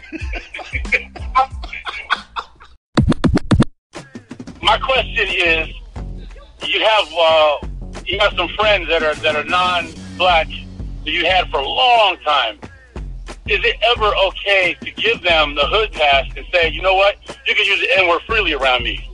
My 4.63 4.79
question 4.79 5.29
is, 5.29 5.69
you 6.67 6.81
have 6.85 7.09
uh, 7.13 7.57
you 8.07 8.19
have 8.19 8.33
some 8.37 8.49
friends 8.59 8.89
that 8.89 9.03
are 9.03 9.15
that 9.17 9.37
are 9.37 9.45
non-black 9.45 10.49
that 10.49 11.11
you 11.11 11.25
had 11.27 11.51
for 11.51 11.61
a 11.61 11.67
long 11.69 12.17
time. 12.25 12.59
Is 13.47 13.61
it 13.63 13.77
ever 13.93 14.11
okay 14.29 14.75
to 14.81 14.91
give 14.93 15.21
them 15.23 15.55
the 15.55 15.67
hood 15.67 15.93
pass 15.93 16.27
and 16.37 16.47
say, 16.53 16.69
you 16.71 16.81
know 16.81 16.95
what, 16.95 17.17
you 17.47 17.55
can 17.55 17.65
use 17.67 17.81
the 17.81 17.99
N 17.99 18.09
word 18.09 18.23
freely 18.27 18.55
around 18.55 18.83
me? 18.83 19.09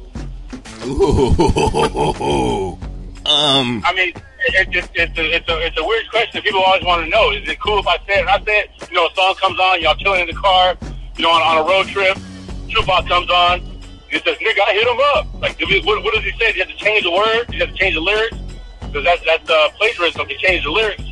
Ooh. 0.84 2.78
Um. 3.26 3.82
I 3.84 3.92
mean, 3.92 4.08
it, 4.48 4.68
it, 4.74 4.90
it's, 4.94 5.18
a, 5.18 5.34
it's, 5.36 5.48
a, 5.48 5.66
it's 5.66 5.78
a 5.78 5.84
weird 5.84 6.08
question. 6.10 6.40
People 6.40 6.62
always 6.62 6.82
want 6.82 7.04
to 7.04 7.10
know: 7.10 7.30
Is 7.32 7.46
it 7.46 7.60
cool 7.60 7.78
if 7.78 7.86
I 7.86 7.98
say 8.06 8.14
it? 8.14 8.20
And 8.20 8.30
I 8.30 8.42
say 8.44 8.60
it. 8.60 8.70
You 8.88 8.96
know, 8.96 9.06
a 9.06 9.14
song 9.14 9.34
comes 9.34 9.60
on, 9.60 9.82
y'all 9.82 9.94
chilling 9.94 10.22
in 10.22 10.26
the 10.26 10.32
car, 10.40 10.74
you 11.16 11.22
know, 11.22 11.30
on, 11.30 11.42
on 11.42 11.58
a 11.58 11.68
road 11.68 11.86
trip. 11.88 12.16
Tupac 12.70 13.06
comes 13.06 13.30
on. 13.30 13.60
He 14.08 14.18
says, 14.20 14.38
"Nigga, 14.38 14.60
I 14.66 14.72
hit 14.72 14.88
him 14.88 14.98
up." 15.14 15.26
Like, 15.40 15.58
we- 15.60 15.82
what, 15.82 16.02
what 16.02 16.14
does 16.14 16.24
he 16.24 16.30
say? 16.38 16.50
Do 16.52 16.58
you 16.58 16.64
have 16.64 16.72
to 16.76 16.82
change 16.82 17.04
the 17.04 17.10
word? 17.12 17.46
Do 17.48 17.56
you 17.58 17.64
have 17.66 17.74
to 17.74 17.78
change 17.78 17.94
the 17.94 18.00
lyrics? 18.00 18.36
Because 18.80 19.04
that's 19.04 19.22
that's 19.26 19.50
uh, 19.50 19.68
plagiarism. 19.76 20.26
They 20.26 20.36
change 20.36 20.64
the 20.64 20.70
lyrics. 20.70 21.02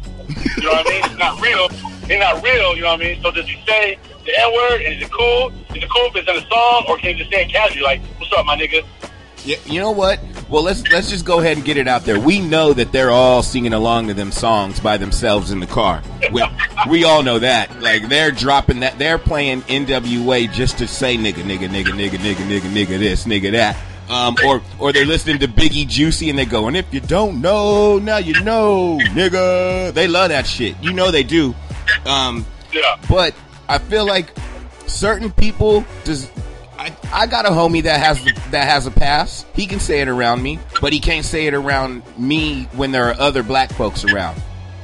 You 0.57 0.63
know 0.65 0.71
what 0.73 0.87
I 0.87 0.91
mean? 0.91 1.05
It's 1.05 1.19
not 1.19 1.41
real. 1.43 1.69
They're 2.09 2.19
not 2.19 2.43
real. 2.43 2.75
You 2.75 2.83
know 2.83 2.89
what 2.89 3.01
I 3.01 3.05
mean? 3.05 3.23
So 3.23 3.31
does 3.31 3.47
he 3.47 3.63
say 3.67 3.99
the 4.25 4.41
N 4.41 4.53
word? 4.53 4.81
Is 4.81 5.03
it 5.03 5.13
cool? 5.13 5.53
Is 5.75 5.83
it 5.83 5.91
cool 5.91 6.07
if 6.07 6.17
it's 6.17 6.29
in 6.29 6.37
a 6.37 6.49
song, 6.49 6.87
or 6.89 6.97
can 6.97 7.15
he 7.15 7.23
just 7.23 7.31
say 7.31 7.43
it 7.43 7.53
casually, 7.53 7.83
like, 7.83 8.01
"What's 8.19 8.33
up, 8.33 8.47
my 8.47 8.57
nigga?" 8.57 8.85
Yeah, 9.45 9.57
you 9.67 9.81
know 9.81 9.93
what? 9.93 10.21
Well, 10.49 10.63
let's 10.63 10.87
let's 10.91 11.11
just 11.11 11.25
go 11.25 11.41
ahead 11.41 11.57
and 11.57 11.65
get 11.65 11.77
it 11.77 11.87
out 11.87 12.05
there. 12.05 12.19
We 12.19 12.41
know 12.41 12.73
that 12.73 12.93
they're 12.93 13.11
all 13.11 13.43
singing 13.43 13.73
along 13.73 14.09
to 14.09 14.15
them 14.15 14.33
songs 14.33 14.81
by 14.81 14.97
themselves 14.97 15.51
in 15.51 15.61
the 15.61 15.67
car. 15.67 16.03
We, 16.33 16.43
we 16.89 17.05
all 17.05 17.23
know 17.23 17.39
that. 17.39 17.81
Like 17.81 18.09
they're 18.09 18.31
dropping 18.31 18.81
that. 18.81 18.99
They're 18.99 19.19
playing 19.19 19.63
NWA 19.63 20.51
just 20.53 20.79
to 20.79 20.89
say 20.89 21.17
nigga, 21.17 21.43
nigga, 21.45 21.69
nigga, 21.69 21.89
nigga, 21.89 22.19
nigga, 22.19 22.35
nigga, 22.35 22.61
nigga, 22.61 22.99
this, 22.99 23.27
nigga, 23.27 23.53
that. 23.53 23.77
Um, 24.11 24.37
or 24.45 24.63
or 24.79 24.93
they're 24.93 25.05
listening 25.05 25.39
to 25.41 25.49
Biggie 25.49 25.87
Juicy 25.87 26.31
and 26.31 26.39
they 26.39 26.47
go, 26.47 26.67
and 26.67 26.77
if 26.77 26.93
you 26.93 27.01
don't 27.01 27.41
know, 27.43 27.99
now 27.99 28.17
you 28.17 28.43
know, 28.43 28.99
nigga. 28.99 29.93
They 29.93 30.09
love 30.09 30.31
that 30.31 30.47
shit. 30.47 30.77
You 30.83 30.93
know 30.93 31.11
they 31.11 31.23
do. 31.23 31.55
Um, 32.09 32.45
Yeah. 32.73 32.97
but 33.09 33.35
I 33.69 33.79
feel 33.79 34.07
like 34.07 34.31
certain 34.87 35.31
people 35.31 35.85
just 36.05 36.31
I, 36.79 36.95
I 37.13 37.27
got 37.27 37.45
a 37.45 37.51
homie 37.51 37.83
that 37.83 38.01
has 38.01 38.23
that 38.51 38.69
has 38.69 38.87
a 38.87 38.91
pass. 38.91 39.45
He 39.55 39.67
can 39.67 39.81
say 39.81 40.01
it 40.01 40.09
around 40.09 40.43
me, 40.43 40.59
but 40.81 40.93
he 40.93 41.01
can't 41.01 41.25
say 41.25 41.47
it 41.47 41.55
around 41.55 42.03
me 42.17 42.65
when 42.73 42.93
there 42.93 43.09
are 43.11 43.15
other 43.19 43.43
black 43.43 43.73
folks 43.73 44.05
around. 44.05 44.41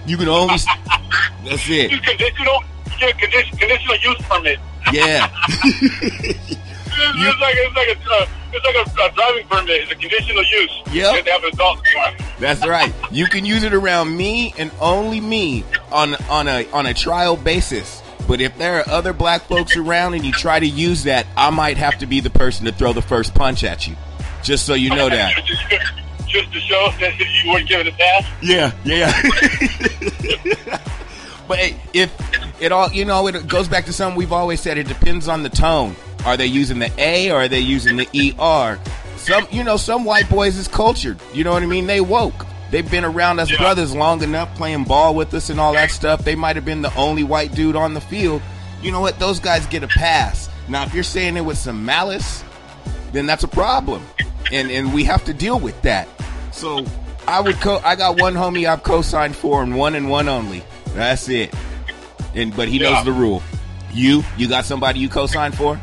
You 0.07 0.17
can 0.17 0.29
only 0.29 0.57
That's 1.45 1.69
You 1.69 1.83
it. 1.89 2.03
conditional, 2.03 2.63
you 3.01 3.13
conditional 3.15 3.97
use 3.97 4.17
permit. 4.29 4.59
Yeah. 4.93 5.31
It's, 6.97 7.19
it's 7.19 7.41
like 7.41 7.55
it's 7.57 7.77
like 7.77 7.89
a 7.89 8.15
uh, 8.15 8.27
it's 8.53 8.65
like 8.65 8.77
a, 8.77 9.11
a 9.11 9.15
driving 9.15 9.47
permit. 9.49 9.83
It's 9.83 9.93
a 9.93 9.95
conditional 9.97 10.45
use. 10.45 10.83
You 10.93 11.05
have 11.05 11.25
to 11.25 11.31
have 11.31 11.45
an 11.45 11.51
adult 11.53 11.85
car. 11.85 12.15
That's 12.39 12.67
right. 12.67 12.93
You 13.11 13.27
can 13.27 13.45
use 13.45 13.63
it 13.63 13.75
around 13.75 14.17
me 14.17 14.55
and 14.59 14.71
only 14.81 15.21
me 15.21 15.65
on 15.91 16.15
on 16.29 16.49
a 16.49 16.69
on 16.71 16.87
a 16.87 16.95
trial 16.95 17.37
basis. 17.37 18.03
But 18.27 18.41
if 18.41 18.57
there 18.57 18.79
are 18.79 18.89
other 18.89 19.13
black 19.13 19.43
folks 19.43 19.77
around 19.77 20.15
and 20.15 20.25
you 20.25 20.33
try 20.33 20.59
to 20.59 20.67
use 20.67 21.05
that, 21.05 21.27
I 21.37 21.51
might 21.51 21.77
have 21.77 21.99
to 21.99 22.07
be 22.07 22.21
the 22.21 22.31
person 22.31 22.65
to 22.67 22.73
throw 22.73 22.93
the 22.93 23.03
first 23.03 23.35
punch 23.35 23.65
at 23.65 23.87
you. 23.87 23.97
Just 24.43 24.65
so 24.67 24.75
you 24.75 24.91
know 24.91 25.09
that. 25.09 25.35
Just 26.27 26.53
to 26.53 26.61
show 26.61 26.91
that 27.01 27.19
you 27.19 27.51
weren't 27.51 27.69
given 27.69 27.87
a 27.87 27.93
pass. 27.93 28.27
Yeah, 28.43 28.73
yeah. 28.83 29.13
but 31.47 31.59
hey, 31.59 31.77
if 31.93 32.13
it 32.61 32.73
all, 32.73 32.91
you 32.91 33.05
know, 33.05 33.27
it 33.29 33.47
goes 33.47 33.69
back 33.69 33.85
to 33.85 33.93
something 33.93 34.19
we've 34.19 34.33
always 34.33 34.61
said. 34.61 34.77
It 34.77 34.89
depends 34.89 35.29
on 35.29 35.45
the 35.45 35.49
tone. 35.49 35.95
Are 36.25 36.37
they 36.37 36.47
using 36.47 36.79
the 36.79 36.91
A 36.99 37.31
or 37.31 37.43
are 37.43 37.49
they 37.49 37.61
using 37.61 37.97
the 37.97 38.09
ER? 38.39 38.79
Some, 39.17 39.47
you 39.51 39.63
know, 39.65 39.77
some 39.77 40.05
white 40.05 40.29
boys 40.29 40.57
is 40.57 40.69
cultured. 40.69 41.19
You 41.33 41.45
know 41.45 41.53
what 41.53 41.63
I 41.63 41.67
mean? 41.67 41.87
They 41.87 42.01
woke. 42.01 42.47
They've 42.71 42.89
been 42.91 43.05
around 43.05 43.39
us 43.41 43.51
Yeah. 43.51 43.59
brothers 43.59 43.95
long 43.95 44.23
enough, 44.23 44.55
playing 44.57 44.85
ball 44.85 45.15
with 45.15 45.33
us 45.35 45.51
and 45.51 45.61
all 45.61 45.73
that 45.75 45.91
stuff. 45.91 46.25
They 46.25 46.35
might 46.35 46.57
have 46.57 46.65
been 46.65 46.83
the 46.83 46.95
only 46.97 47.23
white 47.25 47.55
dude 47.55 47.77
on 47.77 47.95
the 47.95 48.01
field. 48.01 48.43
You 48.83 48.91
know 48.93 49.01
what? 49.01 49.19
Those 49.19 49.39
guys 49.39 49.65
get 49.67 49.83
a 49.83 49.89
pass. 49.89 50.49
Now, 50.69 50.83
if 50.85 50.95
you're 50.95 51.05
saying 51.05 51.37
it 51.37 51.43
with 51.43 51.59
some 51.59 51.85
malice, 51.85 52.43
then 53.13 53.27
that's 53.27 53.45
a 53.45 53.49
problem, 53.49 54.03
and 54.51 54.71
and 54.71 54.93
we 54.93 55.05
have 55.05 55.25
to 55.27 55.33
deal 55.35 55.61
with 55.61 55.81
that. 55.83 56.09
So 56.53 56.85
I 57.29 57.41
would 57.41 57.61
co. 57.61 57.81
I 57.85 57.95
got 57.97 58.19
one 58.21 58.35
homie 58.35 58.67
I've 58.69 58.83
co-signed 58.83 59.37
for, 59.37 59.63
and 59.63 59.77
one 59.77 59.95
and 59.95 60.11
one 60.11 60.29
only. 60.29 60.65
That's 60.95 61.29
it. 61.29 61.55
And 62.35 62.55
but 62.57 62.67
he 62.69 62.79
Yeah. 62.79 62.91
knows 62.91 63.05
the 63.05 63.13
rule. 63.13 63.43
You 63.93 64.25
you 64.37 64.49
got 64.49 64.65
somebody 64.65 64.99
you 65.01 65.09
co-signed 65.09 65.55
for? 65.57 65.79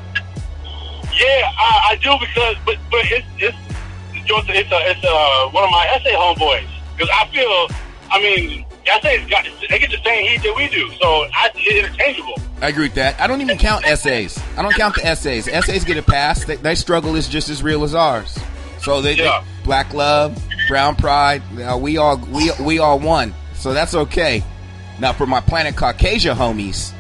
Yeah, 1.21 1.51
I, 1.55 1.89
I 1.91 1.95
do 2.01 2.17
because, 2.19 2.55
but 2.65 2.77
but 2.89 3.01
it's 3.11 3.27
it's 3.37 3.57
it's 4.25 4.71
a, 4.71 4.89
it's, 4.89 5.03
a, 5.03 5.49
one 5.49 5.63
of 5.63 5.69
my 5.71 5.85
essay 5.87 6.13
homeboys 6.13 6.67
because 6.95 7.09
I 7.13 7.27
feel, 7.27 7.67
I 8.09 8.19
mean, 8.21 8.65
essays 8.87 9.29
got 9.29 9.45
they 9.69 9.77
get 9.77 9.91
the 9.91 10.01
same 10.03 10.25
heat 10.25 10.41
that 10.41 10.55
we 10.55 10.67
do, 10.69 10.89
so 10.99 11.27
I 11.33 11.51
it's 11.53 11.85
interchangeable. 11.85 12.35
I 12.61 12.69
agree 12.69 12.85
with 12.85 12.95
that. 12.95 13.19
I 13.19 13.27
don't 13.27 13.41
even 13.41 13.57
count 13.59 13.85
essays. 13.85 14.39
I 14.57 14.63
don't 14.63 14.73
count 14.73 14.95
the 14.95 15.05
essays. 15.05 15.47
Essays 15.47 15.83
get 15.83 15.97
a 15.97 16.01
pass. 16.03 16.45
They, 16.45 16.55
their 16.55 16.75
struggle 16.75 17.15
is 17.15 17.27
just 17.27 17.49
as 17.49 17.61
real 17.61 17.83
as 17.83 17.93
ours. 17.93 18.39
So 18.79 19.01
they, 19.01 19.15
they- 19.15 19.41
black 19.63 19.93
love, 19.93 20.41
brown 20.67 20.95
pride. 20.95 21.43
uh, 21.59 21.77
we 21.77 21.97
all 21.97 22.17
we 22.17 22.51
we 22.59 22.79
all 22.79 22.99
one. 22.99 23.35
So 23.53 23.73
that's 23.73 23.93
okay. 23.93 24.43
Now 24.99 25.13
for 25.13 25.27
my 25.27 25.39
Planet 25.39 25.75
Caucasia 25.75 26.33
homies, 26.35 26.93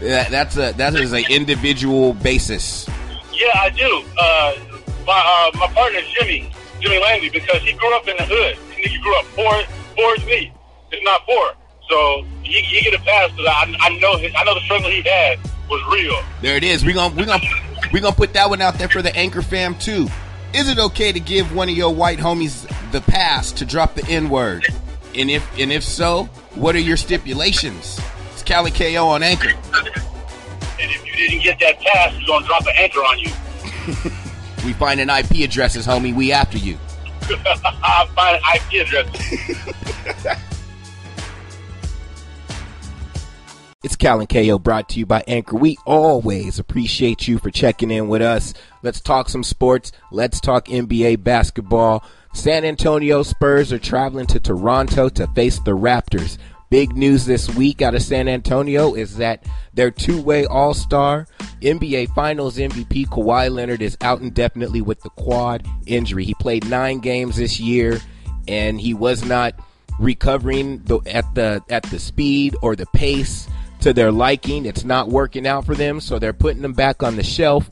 that, 0.00 0.30
that's 0.30 0.56
a 0.56 0.72
that 0.72 0.94
is 0.94 1.12
an 1.12 1.24
individual 1.30 2.12
basis. 2.12 2.86
Yeah, 3.42 3.60
I 3.60 3.70
do. 3.70 4.04
Uh, 4.16 4.54
my 5.04 5.18
uh, 5.18 5.58
my 5.58 5.66
partner 5.74 5.98
Jimmy, 6.14 6.48
Jimmy 6.78 7.00
Langley, 7.00 7.28
because 7.28 7.60
he 7.62 7.72
grew 7.72 7.92
up 7.96 8.06
in 8.06 8.16
the 8.16 8.24
hood. 8.24 8.56
He 8.76 8.98
grew 8.98 9.18
up 9.18 9.24
poor, 9.34 9.52
poor 9.96 10.14
as 10.14 10.24
me, 10.26 10.52
if 10.92 11.02
not 11.02 11.26
poor. 11.26 11.52
So 11.88 12.24
he, 12.44 12.60
he 12.60 12.82
get 12.82 12.94
a 12.94 13.02
pass 13.02 13.32
because 13.32 13.46
I, 13.48 13.76
I 13.80 13.98
know 13.98 14.16
his, 14.16 14.32
I 14.36 14.44
know 14.44 14.54
the 14.54 14.60
struggle 14.60 14.90
he 14.90 15.02
had 15.02 15.40
was 15.68 15.82
real. 15.90 16.22
There 16.40 16.56
it 16.56 16.62
is. 16.62 16.84
We're 16.84 16.94
gonna 16.94 17.16
we're 17.16 17.26
gonna 17.26 17.42
we're 17.92 18.00
gonna 18.00 18.14
put 18.14 18.32
that 18.34 18.48
one 18.48 18.60
out 18.60 18.74
there 18.74 18.88
for 18.88 19.02
the 19.02 19.14
anchor 19.16 19.42
fam 19.42 19.76
too. 19.76 20.08
Is 20.54 20.68
it 20.68 20.78
okay 20.78 21.10
to 21.10 21.18
give 21.18 21.52
one 21.52 21.68
of 21.68 21.76
your 21.76 21.92
white 21.92 22.20
homies 22.20 22.68
the 22.92 23.00
pass 23.00 23.50
to 23.52 23.64
drop 23.64 23.96
the 23.96 24.06
N 24.06 24.28
word? 24.28 24.64
And 25.16 25.30
if 25.32 25.58
and 25.58 25.72
if 25.72 25.82
so, 25.82 26.26
what 26.54 26.76
are 26.76 26.80
your 26.80 26.96
stipulations? 26.96 28.00
It's 28.34 28.44
Cali 28.44 28.70
KO 28.70 29.08
on 29.08 29.24
Anchor. 29.24 29.50
And 30.80 30.90
if 30.90 31.06
you 31.06 31.12
didn't 31.16 31.42
get 31.42 31.58
that 31.60 31.80
pass, 31.80 32.14
we're 32.14 32.26
gonna 32.26 32.46
drop 32.46 32.62
an 32.62 32.74
anchor 32.76 33.00
on 33.00 33.18
you. 33.18 34.12
We 34.64 34.72
find 34.72 35.00
an 35.00 35.10
IP 35.10 35.40
addresses, 35.40 35.86
homie. 35.86 36.14
We 36.14 36.30
after 36.30 36.56
you. 36.56 36.78
I'll 37.82 38.06
find 38.08 38.36
an 38.36 38.42
IP 38.54 38.86
address. 38.86 40.38
It's 43.84 43.96
Cal 43.96 44.20
and 44.20 44.28
KO 44.28 44.60
brought 44.60 44.88
to 44.90 45.00
you 45.00 45.06
by 45.06 45.24
Anchor. 45.26 45.56
We 45.56 45.76
always 45.84 46.60
appreciate 46.60 47.26
you 47.26 47.38
for 47.38 47.50
checking 47.50 47.90
in 47.90 48.06
with 48.06 48.22
us. 48.22 48.54
Let's 48.80 49.00
talk 49.00 49.28
some 49.28 49.42
sports. 49.42 49.90
Let's 50.12 50.40
talk 50.40 50.66
NBA 50.66 51.24
basketball. 51.24 52.04
San 52.32 52.64
Antonio 52.64 53.24
Spurs 53.24 53.72
are 53.72 53.80
traveling 53.80 54.26
to 54.26 54.38
Toronto 54.38 55.08
to 55.08 55.26
face 55.26 55.58
the 55.58 55.76
Raptors. 55.76 56.38
Big 56.72 56.96
news 56.96 57.26
this 57.26 57.54
week 57.54 57.82
out 57.82 57.94
of 57.94 58.00
San 58.00 58.28
Antonio 58.28 58.94
is 58.94 59.18
that 59.18 59.44
their 59.74 59.90
two-way 59.90 60.46
All-Star 60.46 61.26
NBA 61.60 62.14
Finals 62.14 62.56
MVP 62.56 63.08
Kawhi 63.08 63.50
Leonard 63.50 63.82
is 63.82 63.98
out 64.00 64.22
indefinitely 64.22 64.80
with 64.80 64.98
the 65.02 65.10
quad 65.10 65.68
injury. 65.84 66.24
He 66.24 66.32
played 66.32 66.66
9 66.66 67.00
games 67.00 67.36
this 67.36 67.60
year 67.60 68.00
and 68.48 68.80
he 68.80 68.94
was 68.94 69.22
not 69.22 69.54
recovering 69.98 70.82
the, 70.84 71.00
at 71.00 71.34
the 71.34 71.62
at 71.68 71.82
the 71.82 71.98
speed 71.98 72.56
or 72.62 72.74
the 72.74 72.86
pace 72.94 73.48
to 73.80 73.92
their 73.92 74.10
liking. 74.10 74.64
It's 74.64 74.82
not 74.82 75.10
working 75.10 75.46
out 75.46 75.66
for 75.66 75.74
them, 75.74 76.00
so 76.00 76.18
they're 76.18 76.32
putting 76.32 76.62
them 76.62 76.72
back 76.72 77.02
on 77.02 77.16
the 77.16 77.22
shelf 77.22 77.68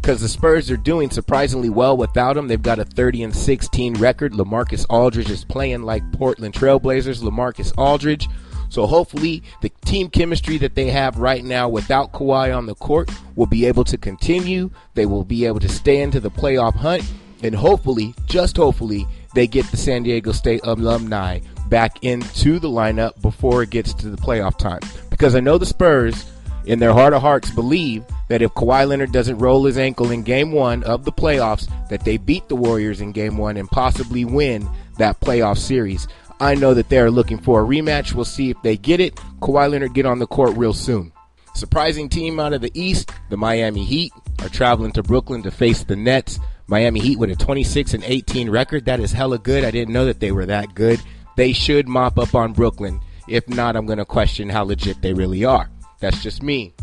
because 0.00 0.20
the 0.20 0.28
Spurs 0.28 0.70
are 0.70 0.76
doing 0.76 1.10
surprisingly 1.10 1.68
well 1.68 1.96
without 1.96 2.36
him. 2.36 2.48
They've 2.48 2.60
got 2.60 2.78
a 2.78 2.84
30 2.84 3.24
and 3.24 3.36
16 3.36 3.94
record. 3.94 4.32
LaMarcus 4.32 4.86
Aldridge 4.88 5.30
is 5.30 5.44
playing 5.44 5.82
like 5.82 6.10
Portland 6.12 6.54
Trailblazers. 6.54 7.22
LaMarcus 7.22 7.72
Aldridge. 7.76 8.28
So 8.70 8.86
hopefully 8.86 9.42
the 9.62 9.70
team 9.84 10.08
chemistry 10.08 10.56
that 10.58 10.74
they 10.74 10.90
have 10.90 11.18
right 11.18 11.44
now 11.44 11.68
without 11.68 12.12
Kawhi 12.12 12.56
on 12.56 12.66
the 12.66 12.76
court 12.76 13.10
will 13.34 13.46
be 13.46 13.66
able 13.66 13.84
to 13.84 13.98
continue. 13.98 14.70
They 14.94 15.06
will 15.06 15.24
be 15.24 15.44
able 15.44 15.60
to 15.60 15.68
stay 15.68 16.00
into 16.00 16.20
the 16.20 16.30
playoff 16.30 16.76
hunt 16.76 17.02
and 17.42 17.54
hopefully, 17.54 18.14
just 18.26 18.56
hopefully, 18.56 19.06
they 19.34 19.46
get 19.46 19.64
the 19.66 19.76
San 19.76 20.02
Diego 20.02 20.32
State 20.32 20.60
alumni 20.64 21.40
back 21.68 22.02
into 22.02 22.58
the 22.58 22.68
lineup 22.68 23.20
before 23.22 23.62
it 23.62 23.70
gets 23.70 23.94
to 23.94 24.10
the 24.10 24.16
playoff 24.16 24.58
time. 24.58 24.80
Because 25.08 25.34
I 25.34 25.40
know 25.40 25.56
the 25.56 25.66
Spurs, 25.66 26.26
in 26.66 26.78
their 26.78 26.92
heart 26.92 27.14
of 27.14 27.22
hearts, 27.22 27.50
believe 27.50 28.04
that 28.30 28.42
if 28.42 28.54
Kawhi 28.54 28.86
Leonard 28.86 29.10
doesn't 29.10 29.38
roll 29.38 29.64
his 29.64 29.76
ankle 29.76 30.12
in 30.12 30.22
game 30.22 30.52
one 30.52 30.84
of 30.84 31.04
the 31.04 31.10
playoffs, 31.10 31.68
that 31.88 32.04
they 32.04 32.16
beat 32.16 32.48
the 32.48 32.54
Warriors 32.54 33.00
in 33.00 33.10
game 33.10 33.36
one 33.36 33.56
and 33.56 33.68
possibly 33.68 34.24
win 34.24 34.70
that 34.98 35.20
playoff 35.20 35.58
series. 35.58 36.06
I 36.38 36.54
know 36.54 36.72
that 36.74 36.88
they're 36.88 37.10
looking 37.10 37.38
for 37.38 37.60
a 37.60 37.64
rematch. 37.64 38.14
We'll 38.14 38.24
see 38.24 38.48
if 38.48 38.56
they 38.62 38.76
get 38.76 39.00
it. 39.00 39.16
Kawhi 39.40 39.68
Leonard 39.68 39.94
get 39.94 40.06
on 40.06 40.20
the 40.20 40.28
court 40.28 40.56
real 40.56 40.72
soon. 40.72 41.12
Surprising 41.56 42.08
team 42.08 42.38
out 42.38 42.52
of 42.52 42.60
the 42.60 42.70
East, 42.72 43.10
the 43.30 43.36
Miami 43.36 43.84
Heat, 43.84 44.12
are 44.38 44.48
traveling 44.48 44.92
to 44.92 45.02
Brooklyn 45.02 45.42
to 45.42 45.50
face 45.50 45.82
the 45.82 45.96
Nets. 45.96 46.38
Miami 46.68 47.00
Heat 47.00 47.18
with 47.18 47.32
a 47.32 47.36
26 47.36 47.94
and 47.94 48.04
18 48.04 48.48
record. 48.48 48.84
That 48.84 49.00
is 49.00 49.10
hella 49.10 49.38
good. 49.38 49.64
I 49.64 49.72
didn't 49.72 49.92
know 49.92 50.04
that 50.04 50.20
they 50.20 50.30
were 50.30 50.46
that 50.46 50.76
good. 50.76 51.00
They 51.36 51.52
should 51.52 51.88
mop 51.88 52.16
up 52.16 52.36
on 52.36 52.52
Brooklyn. 52.52 53.00
If 53.26 53.48
not, 53.48 53.74
I'm 53.74 53.86
going 53.86 53.98
to 53.98 54.04
question 54.04 54.48
how 54.48 54.62
legit 54.62 55.02
they 55.02 55.14
really 55.14 55.44
are. 55.44 55.68
That's 55.98 56.22
just 56.22 56.44
me. 56.44 56.74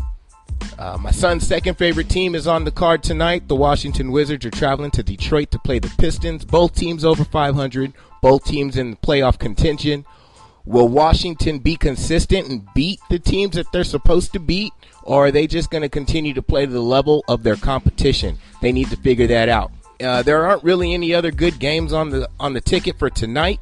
Uh, 0.78 0.98
my 0.98 1.10
son's 1.10 1.46
second 1.46 1.76
favorite 1.76 2.08
team 2.08 2.34
is 2.34 2.46
on 2.46 2.64
the 2.64 2.70
card 2.70 3.02
tonight. 3.02 3.48
The 3.48 3.56
Washington 3.56 4.10
Wizards 4.10 4.44
are 4.44 4.50
traveling 4.50 4.90
to 4.92 5.02
Detroit 5.02 5.50
to 5.52 5.58
play 5.58 5.78
the 5.78 5.92
Pistons. 5.98 6.44
Both 6.44 6.74
teams 6.74 7.04
over 7.04 7.24
500. 7.24 7.92
Both 8.20 8.44
teams 8.44 8.76
in 8.76 8.96
playoff 8.96 9.38
contention. 9.38 10.04
Will 10.64 10.88
Washington 10.88 11.60
be 11.60 11.76
consistent 11.76 12.48
and 12.48 12.68
beat 12.74 13.00
the 13.08 13.18
teams 13.18 13.56
that 13.56 13.72
they're 13.72 13.84
supposed 13.84 14.32
to 14.34 14.38
beat? 14.38 14.72
Or 15.02 15.26
are 15.26 15.30
they 15.30 15.46
just 15.46 15.70
going 15.70 15.82
to 15.82 15.88
continue 15.88 16.34
to 16.34 16.42
play 16.42 16.66
to 16.66 16.72
the 16.72 16.82
level 16.82 17.24
of 17.28 17.42
their 17.42 17.56
competition? 17.56 18.36
They 18.60 18.72
need 18.72 18.90
to 18.90 18.96
figure 18.96 19.26
that 19.28 19.48
out. 19.48 19.72
Uh, 20.00 20.22
there 20.22 20.46
aren't 20.46 20.62
really 20.62 20.94
any 20.94 21.14
other 21.14 21.30
good 21.30 21.58
games 21.58 21.92
on 21.92 22.10
the 22.10 22.28
on 22.38 22.52
the 22.52 22.60
ticket 22.60 22.98
for 22.98 23.10
tonight. 23.10 23.60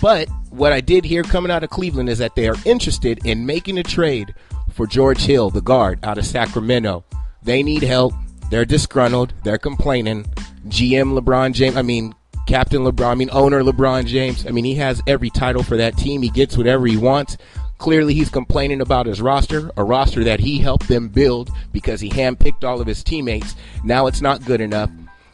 But 0.00 0.28
what 0.50 0.72
I 0.72 0.80
did 0.80 1.04
hear 1.04 1.22
coming 1.22 1.50
out 1.50 1.62
of 1.62 1.70
Cleveland 1.70 2.08
is 2.08 2.18
that 2.18 2.34
they 2.34 2.48
are 2.48 2.56
interested 2.64 3.24
in 3.24 3.46
making 3.46 3.78
a 3.78 3.82
trade 3.82 4.34
for 4.76 4.86
George 4.86 5.24
Hill, 5.24 5.48
the 5.48 5.62
guard 5.62 5.98
out 6.04 6.18
of 6.18 6.26
Sacramento. 6.26 7.02
They 7.42 7.62
need 7.62 7.82
help. 7.82 8.12
They're 8.50 8.66
disgruntled. 8.66 9.32
They're 9.42 9.56
complaining. 9.56 10.24
GM 10.68 11.18
LeBron 11.18 11.54
James, 11.54 11.76
I 11.76 11.82
mean, 11.82 12.14
Captain 12.46 12.82
LeBron, 12.82 13.12
I 13.12 13.14
mean, 13.14 13.30
owner 13.32 13.62
LeBron 13.62 14.04
James. 14.04 14.46
I 14.46 14.50
mean, 14.50 14.64
he 14.64 14.74
has 14.74 15.02
every 15.06 15.30
title 15.30 15.62
for 15.62 15.78
that 15.78 15.96
team. 15.96 16.20
He 16.20 16.28
gets 16.28 16.58
whatever 16.58 16.86
he 16.86 16.98
wants. 16.98 17.38
Clearly, 17.78 18.12
he's 18.14 18.28
complaining 18.28 18.82
about 18.82 19.06
his 19.06 19.22
roster, 19.22 19.70
a 19.76 19.84
roster 19.84 20.24
that 20.24 20.40
he 20.40 20.58
helped 20.58 20.88
them 20.88 21.08
build 21.08 21.50
because 21.72 22.00
he 22.00 22.10
handpicked 22.10 22.62
all 22.62 22.80
of 22.80 22.86
his 22.86 23.02
teammates. 23.02 23.56
Now 23.82 24.06
it's 24.06 24.20
not 24.20 24.44
good 24.44 24.60
enough. 24.60 24.90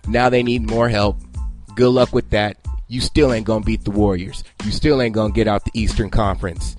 Now 0.07 0.29
they 0.29 0.43
need 0.43 0.63
more 0.63 0.89
help. 0.89 1.21
Good 1.75 1.91
luck 1.91 2.13
with 2.13 2.31
that. 2.31 2.59
You 2.87 3.01
still 3.01 3.33
ain't 3.33 3.47
going 3.47 3.63
to 3.63 3.67
beat 3.67 3.85
the 3.85 3.91
Warriors. 3.91 4.45
You 4.65 4.71
still 4.71 5.03
ain't 5.03 5.15
going 5.15 5.33
to 5.33 5.37
get 5.37 5.49
out 5.49 5.65
the 5.65 5.71
Eastern 5.75 6.11
Conference. 6.11 6.77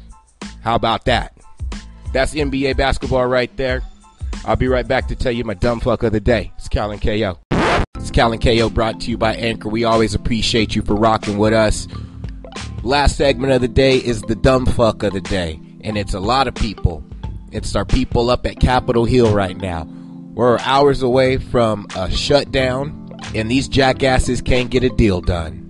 How 0.61 0.75
about 0.75 1.05
that? 1.05 1.33
That's 2.13 2.35
NBA 2.35 2.77
basketball 2.77 3.25
right 3.25 3.55
there. 3.57 3.81
I'll 4.45 4.55
be 4.55 4.67
right 4.67 4.87
back 4.87 5.07
to 5.07 5.15
tell 5.15 5.31
you 5.31 5.43
my 5.43 5.55
dumb 5.55 5.79
fuck 5.79 6.03
of 6.03 6.11
the 6.11 6.19
day. 6.19 6.51
It's 6.57 6.69
Cal 6.69 6.91
and 6.91 7.01
KO. 7.01 7.39
It's 7.95 8.11
Cal 8.11 8.31
and 8.31 8.41
KO 8.41 8.69
brought 8.69 9.01
to 9.01 9.09
you 9.09 9.17
by 9.17 9.35
Anchor. 9.35 9.67
We 9.69 9.83
always 9.83 10.13
appreciate 10.13 10.75
you 10.75 10.83
for 10.83 10.93
rocking 10.93 11.39
with 11.39 11.53
us. 11.53 11.87
Last 12.83 13.17
segment 13.17 13.53
of 13.53 13.61
the 13.61 13.67
day 13.67 13.97
is 13.97 14.21
the 14.21 14.35
dumb 14.35 14.67
fuck 14.67 15.01
of 15.01 15.13
the 15.13 15.21
day. 15.21 15.59
And 15.81 15.97
it's 15.97 16.13
a 16.13 16.19
lot 16.19 16.47
of 16.47 16.53
people. 16.53 17.03
It's 17.51 17.75
our 17.75 17.85
people 17.85 18.29
up 18.29 18.45
at 18.45 18.59
Capitol 18.59 19.05
Hill 19.05 19.33
right 19.33 19.57
now. 19.57 19.87
We're 20.33 20.59
hours 20.59 21.01
away 21.01 21.37
from 21.37 21.87
a 21.95 22.11
shutdown, 22.11 23.17
and 23.33 23.49
these 23.49 23.67
jackasses 23.67 24.41
can't 24.41 24.69
get 24.69 24.83
a 24.83 24.89
deal 24.89 25.21
done. 25.21 25.62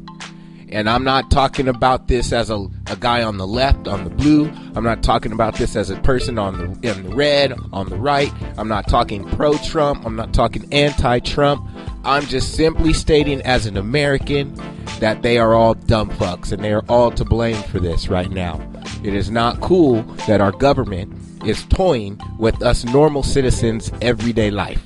And 0.74 0.90
I'm 0.90 1.04
not 1.04 1.30
talking 1.30 1.68
about 1.68 2.08
this 2.08 2.34
as 2.34 2.50
a, 2.50 2.66
a 2.88 2.96
guy 3.00 3.22
on 3.22 3.38
the 3.38 3.46
left, 3.46 3.88
on 3.88 4.04
the 4.04 4.10
blue. 4.10 4.52
I'm 4.76 4.84
not 4.84 5.04
talking 5.04 5.32
about 5.32 5.56
this 5.56 5.76
as 5.76 5.92
a 5.92 5.98
person 5.98 6.40
on 6.40 6.58
the 6.58 6.90
in 6.90 7.04
the 7.04 7.16
red, 7.16 7.54
on 7.72 7.90
the 7.90 7.96
right. 7.96 8.34
I'm 8.58 8.68
not 8.68 8.88
talking 8.88 9.24
pro 9.24 9.56
Trump. 9.58 10.04
I'm 10.04 10.16
not 10.16 10.34
talking 10.34 10.68
anti 10.74 11.20
Trump. 11.20 11.64
I'm 12.04 12.24
just 12.24 12.56
simply 12.56 12.92
stating 12.92 13.40
as 13.44 13.68
an 13.68 13.78
American 13.78 14.56
that 15.00 15.22
they 15.22 15.38
are 15.38 15.54
all 15.54 15.76
dumb 15.76 16.10
fucks 16.10 16.52
and 16.52 16.64
they 16.64 16.74
are 16.74 16.84
all 16.90 17.12
to 17.12 17.24
blame 17.24 17.62
for 17.64 17.80
this 17.80 18.08
right 18.08 18.32
now. 18.32 18.60
It 19.04 19.14
is 19.14 19.30
not 19.30 19.62
cool 19.62 20.02
that 20.28 20.42
our 20.42 20.52
government 20.52 21.14
is 21.46 21.66
toying 21.66 22.20
with 22.40 22.64
us 22.64 22.84
normal 22.84 23.22
citizens' 23.22 23.92
everyday 24.02 24.50
life. 24.50 24.82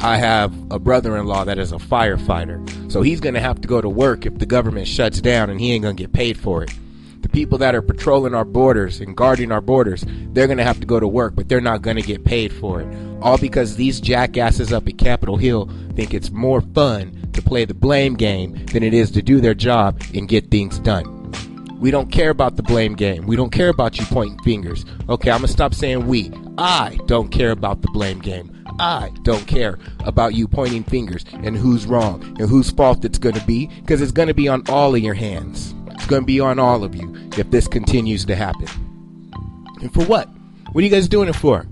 I 0.00 0.16
have 0.16 0.54
a 0.70 0.78
brother 0.78 1.18
in 1.18 1.26
law 1.26 1.44
that 1.44 1.58
is 1.58 1.72
a 1.72 1.76
firefighter. 1.76 2.79
So 2.90 3.02
he's 3.02 3.20
going 3.20 3.34
to 3.34 3.40
have 3.40 3.60
to 3.60 3.68
go 3.68 3.80
to 3.80 3.88
work 3.88 4.26
if 4.26 4.38
the 4.38 4.46
government 4.46 4.88
shuts 4.88 5.20
down 5.20 5.48
and 5.48 5.60
he 5.60 5.72
ain't 5.72 5.82
going 5.82 5.96
to 5.96 6.02
get 6.02 6.12
paid 6.12 6.36
for 6.36 6.64
it. 6.64 6.72
The 7.20 7.28
people 7.28 7.56
that 7.58 7.76
are 7.76 7.82
patrolling 7.82 8.34
our 8.34 8.44
borders 8.44 9.00
and 9.00 9.16
guarding 9.16 9.52
our 9.52 9.60
borders, 9.60 10.04
they're 10.32 10.48
going 10.48 10.58
to 10.58 10.64
have 10.64 10.80
to 10.80 10.86
go 10.86 10.98
to 10.98 11.06
work, 11.06 11.36
but 11.36 11.48
they're 11.48 11.60
not 11.60 11.82
going 11.82 11.96
to 11.96 12.02
get 12.02 12.24
paid 12.24 12.52
for 12.52 12.80
it. 12.80 12.88
All 13.22 13.38
because 13.38 13.76
these 13.76 14.00
jackasses 14.00 14.72
up 14.72 14.88
at 14.88 14.98
Capitol 14.98 15.36
Hill 15.36 15.70
think 15.94 16.12
it's 16.12 16.32
more 16.32 16.62
fun 16.62 17.30
to 17.32 17.40
play 17.40 17.64
the 17.64 17.74
blame 17.74 18.16
game 18.16 18.66
than 18.66 18.82
it 18.82 18.92
is 18.92 19.12
to 19.12 19.22
do 19.22 19.40
their 19.40 19.54
job 19.54 20.02
and 20.12 20.28
get 20.28 20.50
things 20.50 20.80
done. 20.80 21.30
We 21.78 21.92
don't 21.92 22.10
care 22.10 22.30
about 22.30 22.56
the 22.56 22.64
blame 22.64 22.96
game. 22.96 23.24
We 23.24 23.36
don't 23.36 23.52
care 23.52 23.68
about 23.68 24.00
you 24.00 24.06
pointing 24.06 24.38
fingers. 24.40 24.84
Okay, 25.08 25.30
I'm 25.30 25.38
going 25.38 25.46
to 25.46 25.52
stop 25.52 25.74
saying 25.74 26.08
we. 26.08 26.32
I 26.58 26.98
don't 27.06 27.28
care 27.28 27.52
about 27.52 27.82
the 27.82 27.88
blame 27.92 28.18
game. 28.18 28.59
I 28.80 29.12
don't 29.22 29.46
care 29.46 29.78
about 30.06 30.34
you 30.34 30.48
pointing 30.48 30.84
fingers 30.84 31.26
and 31.32 31.54
who's 31.54 31.86
wrong 31.86 32.22
and 32.40 32.48
whose 32.48 32.70
fault 32.70 33.04
it's 33.04 33.18
going 33.18 33.34
to 33.34 33.46
be 33.46 33.66
because 33.66 34.00
it's 34.00 34.10
going 34.10 34.28
to 34.28 34.34
be 34.34 34.48
on 34.48 34.62
all 34.70 34.94
of 34.94 35.02
your 35.02 35.14
hands. 35.14 35.74
It's 35.90 36.06
going 36.06 36.22
to 36.22 36.26
be 36.26 36.40
on 36.40 36.58
all 36.58 36.82
of 36.82 36.94
you 36.94 37.14
if 37.36 37.50
this 37.50 37.68
continues 37.68 38.24
to 38.24 38.34
happen. 38.34 38.66
And 39.82 39.92
for 39.92 40.02
what? 40.04 40.28
What 40.72 40.80
are 40.80 40.84
you 40.84 40.90
guys 40.90 41.08
doing 41.08 41.28
it 41.28 41.36
for? 41.36 41.66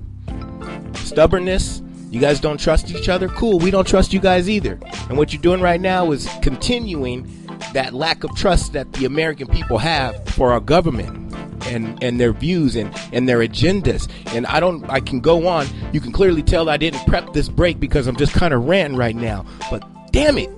Stubbornness? 0.94 1.80
You 2.10 2.20
guys 2.20 2.40
don't 2.40 2.60
trust 2.60 2.90
each 2.90 3.08
other? 3.08 3.28
Cool, 3.28 3.58
we 3.58 3.70
don't 3.70 3.86
trust 3.86 4.12
you 4.12 4.20
guys 4.20 4.50
either. 4.50 4.78
And 5.08 5.16
what 5.16 5.32
you're 5.32 5.40
doing 5.40 5.62
right 5.62 5.80
now 5.80 6.12
is 6.12 6.28
continuing 6.42 7.26
that 7.72 7.94
lack 7.94 8.22
of 8.22 8.34
trust 8.36 8.74
that 8.74 8.92
the 8.92 9.06
American 9.06 9.46
people 9.46 9.78
have 9.78 10.28
for 10.28 10.52
our 10.52 10.60
government 10.60 11.27
and 11.68 12.02
and 12.02 12.18
their 12.18 12.32
views 12.32 12.76
and 12.76 12.94
and 13.12 13.28
their 13.28 13.38
agendas 13.38 14.08
and 14.34 14.46
i 14.46 14.58
don't 14.58 14.88
i 14.90 15.00
can 15.00 15.20
go 15.20 15.46
on 15.46 15.66
you 15.92 16.00
can 16.00 16.12
clearly 16.12 16.42
tell 16.42 16.68
i 16.68 16.76
didn't 16.76 17.04
prep 17.06 17.32
this 17.32 17.48
break 17.48 17.78
because 17.78 18.06
i'm 18.06 18.16
just 18.16 18.32
kind 18.32 18.52
of 18.54 18.64
ranting 18.64 18.96
right 18.96 19.16
now 19.16 19.44
but 19.70 19.82
Damn 20.10 20.38
it. 20.38 20.48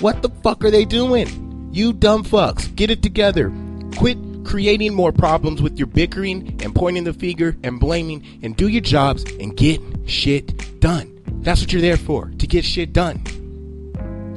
What 0.00 0.22
the 0.22 0.28
fuck 0.42 0.64
are 0.64 0.70
they 0.70 0.84
doing? 0.84 1.70
You 1.72 1.92
dumb 1.92 2.24
fucks. 2.24 2.74
Get 2.74 2.90
it 2.90 3.02
together. 3.02 3.52
Quit 3.96 4.18
creating 4.44 4.94
more 4.94 5.12
problems 5.12 5.62
with 5.62 5.78
your 5.78 5.86
bickering 5.86 6.60
and 6.62 6.74
pointing 6.74 7.04
the 7.04 7.12
finger 7.12 7.56
and 7.62 7.80
blaming 7.80 8.24
and 8.42 8.56
do 8.56 8.68
your 8.68 8.80
jobs 8.80 9.24
and 9.40 9.56
get 9.56 9.80
shit 10.06 10.80
done. 10.80 11.12
That's 11.42 11.60
what 11.60 11.72
you're 11.72 11.82
there 11.82 11.96
for, 11.96 12.30
to 12.38 12.46
get 12.46 12.64
shit 12.64 12.92
done. 12.92 13.22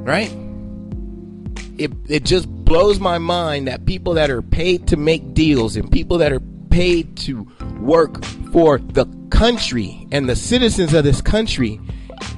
Right? 0.04 0.32
It, 1.78 1.92
it 2.08 2.24
just 2.24 2.48
blows 2.70 3.00
my 3.00 3.18
mind 3.18 3.66
that 3.66 3.84
people 3.84 4.14
that 4.14 4.30
are 4.30 4.42
paid 4.42 4.86
to 4.86 4.96
make 4.96 5.34
deals 5.34 5.74
and 5.74 5.90
people 5.90 6.18
that 6.18 6.32
are 6.32 6.38
paid 6.70 7.16
to 7.16 7.42
work 7.80 8.24
for 8.52 8.78
the 8.78 9.04
country 9.28 10.06
and 10.12 10.28
the 10.28 10.36
citizens 10.36 10.94
of 10.94 11.02
this 11.02 11.20
country 11.20 11.80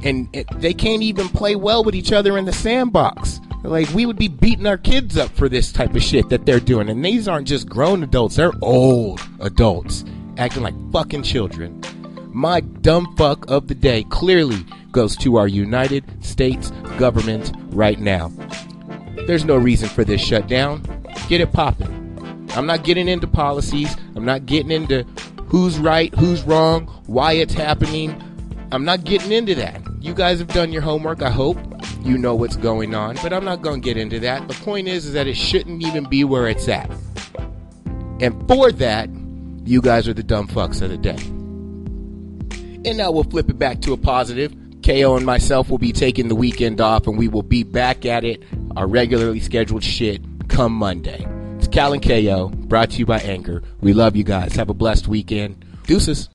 and 0.04 0.26
it, 0.32 0.46
they 0.58 0.72
can't 0.72 1.02
even 1.02 1.28
play 1.28 1.54
well 1.54 1.84
with 1.84 1.94
each 1.94 2.12
other 2.12 2.38
in 2.38 2.46
the 2.46 2.52
sandbox. 2.52 3.42
Like 3.62 3.90
we 3.90 4.06
would 4.06 4.16
be 4.16 4.28
beating 4.28 4.66
our 4.66 4.78
kids 4.78 5.18
up 5.18 5.28
for 5.32 5.50
this 5.50 5.70
type 5.70 5.94
of 5.94 6.02
shit 6.02 6.30
that 6.30 6.46
they're 6.46 6.60
doing, 6.60 6.88
and 6.88 7.04
these 7.04 7.28
aren't 7.28 7.46
just 7.46 7.68
grown 7.68 8.02
adults; 8.02 8.36
they're 8.36 8.52
old 8.62 9.20
adults 9.40 10.02
acting 10.38 10.62
like 10.62 10.92
fucking 10.92 11.24
children. 11.24 11.78
My 12.32 12.60
dumb 12.60 13.14
fuck 13.16 13.50
of 13.50 13.68
the 13.68 13.74
day 13.74 14.04
clearly 14.04 14.64
goes 14.92 15.14
to 15.18 15.36
our 15.36 15.46
United 15.46 16.24
States 16.24 16.70
government 16.96 17.52
right 17.68 18.00
now. 18.00 18.32
There's 19.26 19.44
no 19.44 19.56
reason 19.56 19.88
for 19.88 20.04
this 20.04 20.20
shutdown. 20.20 20.82
Get 21.28 21.40
it 21.40 21.52
popping. 21.52 22.48
I'm 22.56 22.66
not 22.66 22.84
getting 22.84 23.08
into 23.08 23.26
policies. 23.26 23.96
I'm 24.16 24.24
not 24.24 24.46
getting 24.46 24.70
into 24.70 25.04
who's 25.46 25.78
right, 25.78 26.14
who's 26.16 26.42
wrong, 26.42 26.86
why 27.06 27.32
it's 27.34 27.54
happening. 27.54 28.20
I'm 28.72 28.84
not 28.84 29.04
getting 29.04 29.32
into 29.32 29.54
that. 29.54 29.80
You 30.00 30.14
guys 30.14 30.38
have 30.40 30.48
done 30.48 30.72
your 30.72 30.82
homework, 30.82 31.22
I 31.22 31.30
hope. 31.30 31.58
You 32.02 32.18
know 32.18 32.34
what's 32.34 32.56
going 32.56 32.94
on, 32.94 33.16
but 33.22 33.32
I'm 33.32 33.44
not 33.44 33.62
going 33.62 33.80
to 33.80 33.84
get 33.84 33.96
into 33.96 34.18
that. 34.20 34.48
The 34.48 34.54
point 34.54 34.88
is, 34.88 35.06
is 35.06 35.12
that 35.12 35.28
it 35.28 35.36
shouldn't 35.36 35.82
even 35.84 36.08
be 36.08 36.24
where 36.24 36.48
it's 36.48 36.68
at. 36.68 36.90
And 38.20 38.48
for 38.48 38.72
that, 38.72 39.08
you 39.64 39.80
guys 39.80 40.08
are 40.08 40.14
the 40.14 40.22
dumb 40.22 40.48
fucks 40.48 40.82
of 40.82 40.90
the 40.90 40.98
day. 40.98 41.18
And 42.84 42.98
now 42.98 43.12
we'll 43.12 43.24
flip 43.24 43.48
it 43.48 43.58
back 43.58 43.80
to 43.82 43.92
a 43.92 43.96
positive. 43.96 44.52
KO 44.84 45.16
and 45.16 45.24
myself 45.24 45.70
will 45.70 45.78
be 45.78 45.92
taking 45.92 46.28
the 46.28 46.34
weekend 46.34 46.80
off, 46.80 47.06
and 47.06 47.16
we 47.16 47.28
will 47.28 47.44
be 47.44 47.62
back 47.62 48.04
at 48.04 48.24
it, 48.24 48.42
our 48.76 48.86
regularly 48.86 49.40
scheduled 49.40 49.84
shit, 49.84 50.22
come 50.48 50.72
Monday. 50.72 51.26
It's 51.58 51.68
Cal 51.68 51.92
and 51.92 52.02
KO, 52.02 52.48
brought 52.48 52.90
to 52.90 52.98
you 52.98 53.06
by 53.06 53.20
Anchor. 53.20 53.62
We 53.80 53.92
love 53.92 54.16
you 54.16 54.24
guys. 54.24 54.54
Have 54.56 54.70
a 54.70 54.74
blessed 54.74 55.08
weekend. 55.08 55.64
Deuces. 55.86 56.28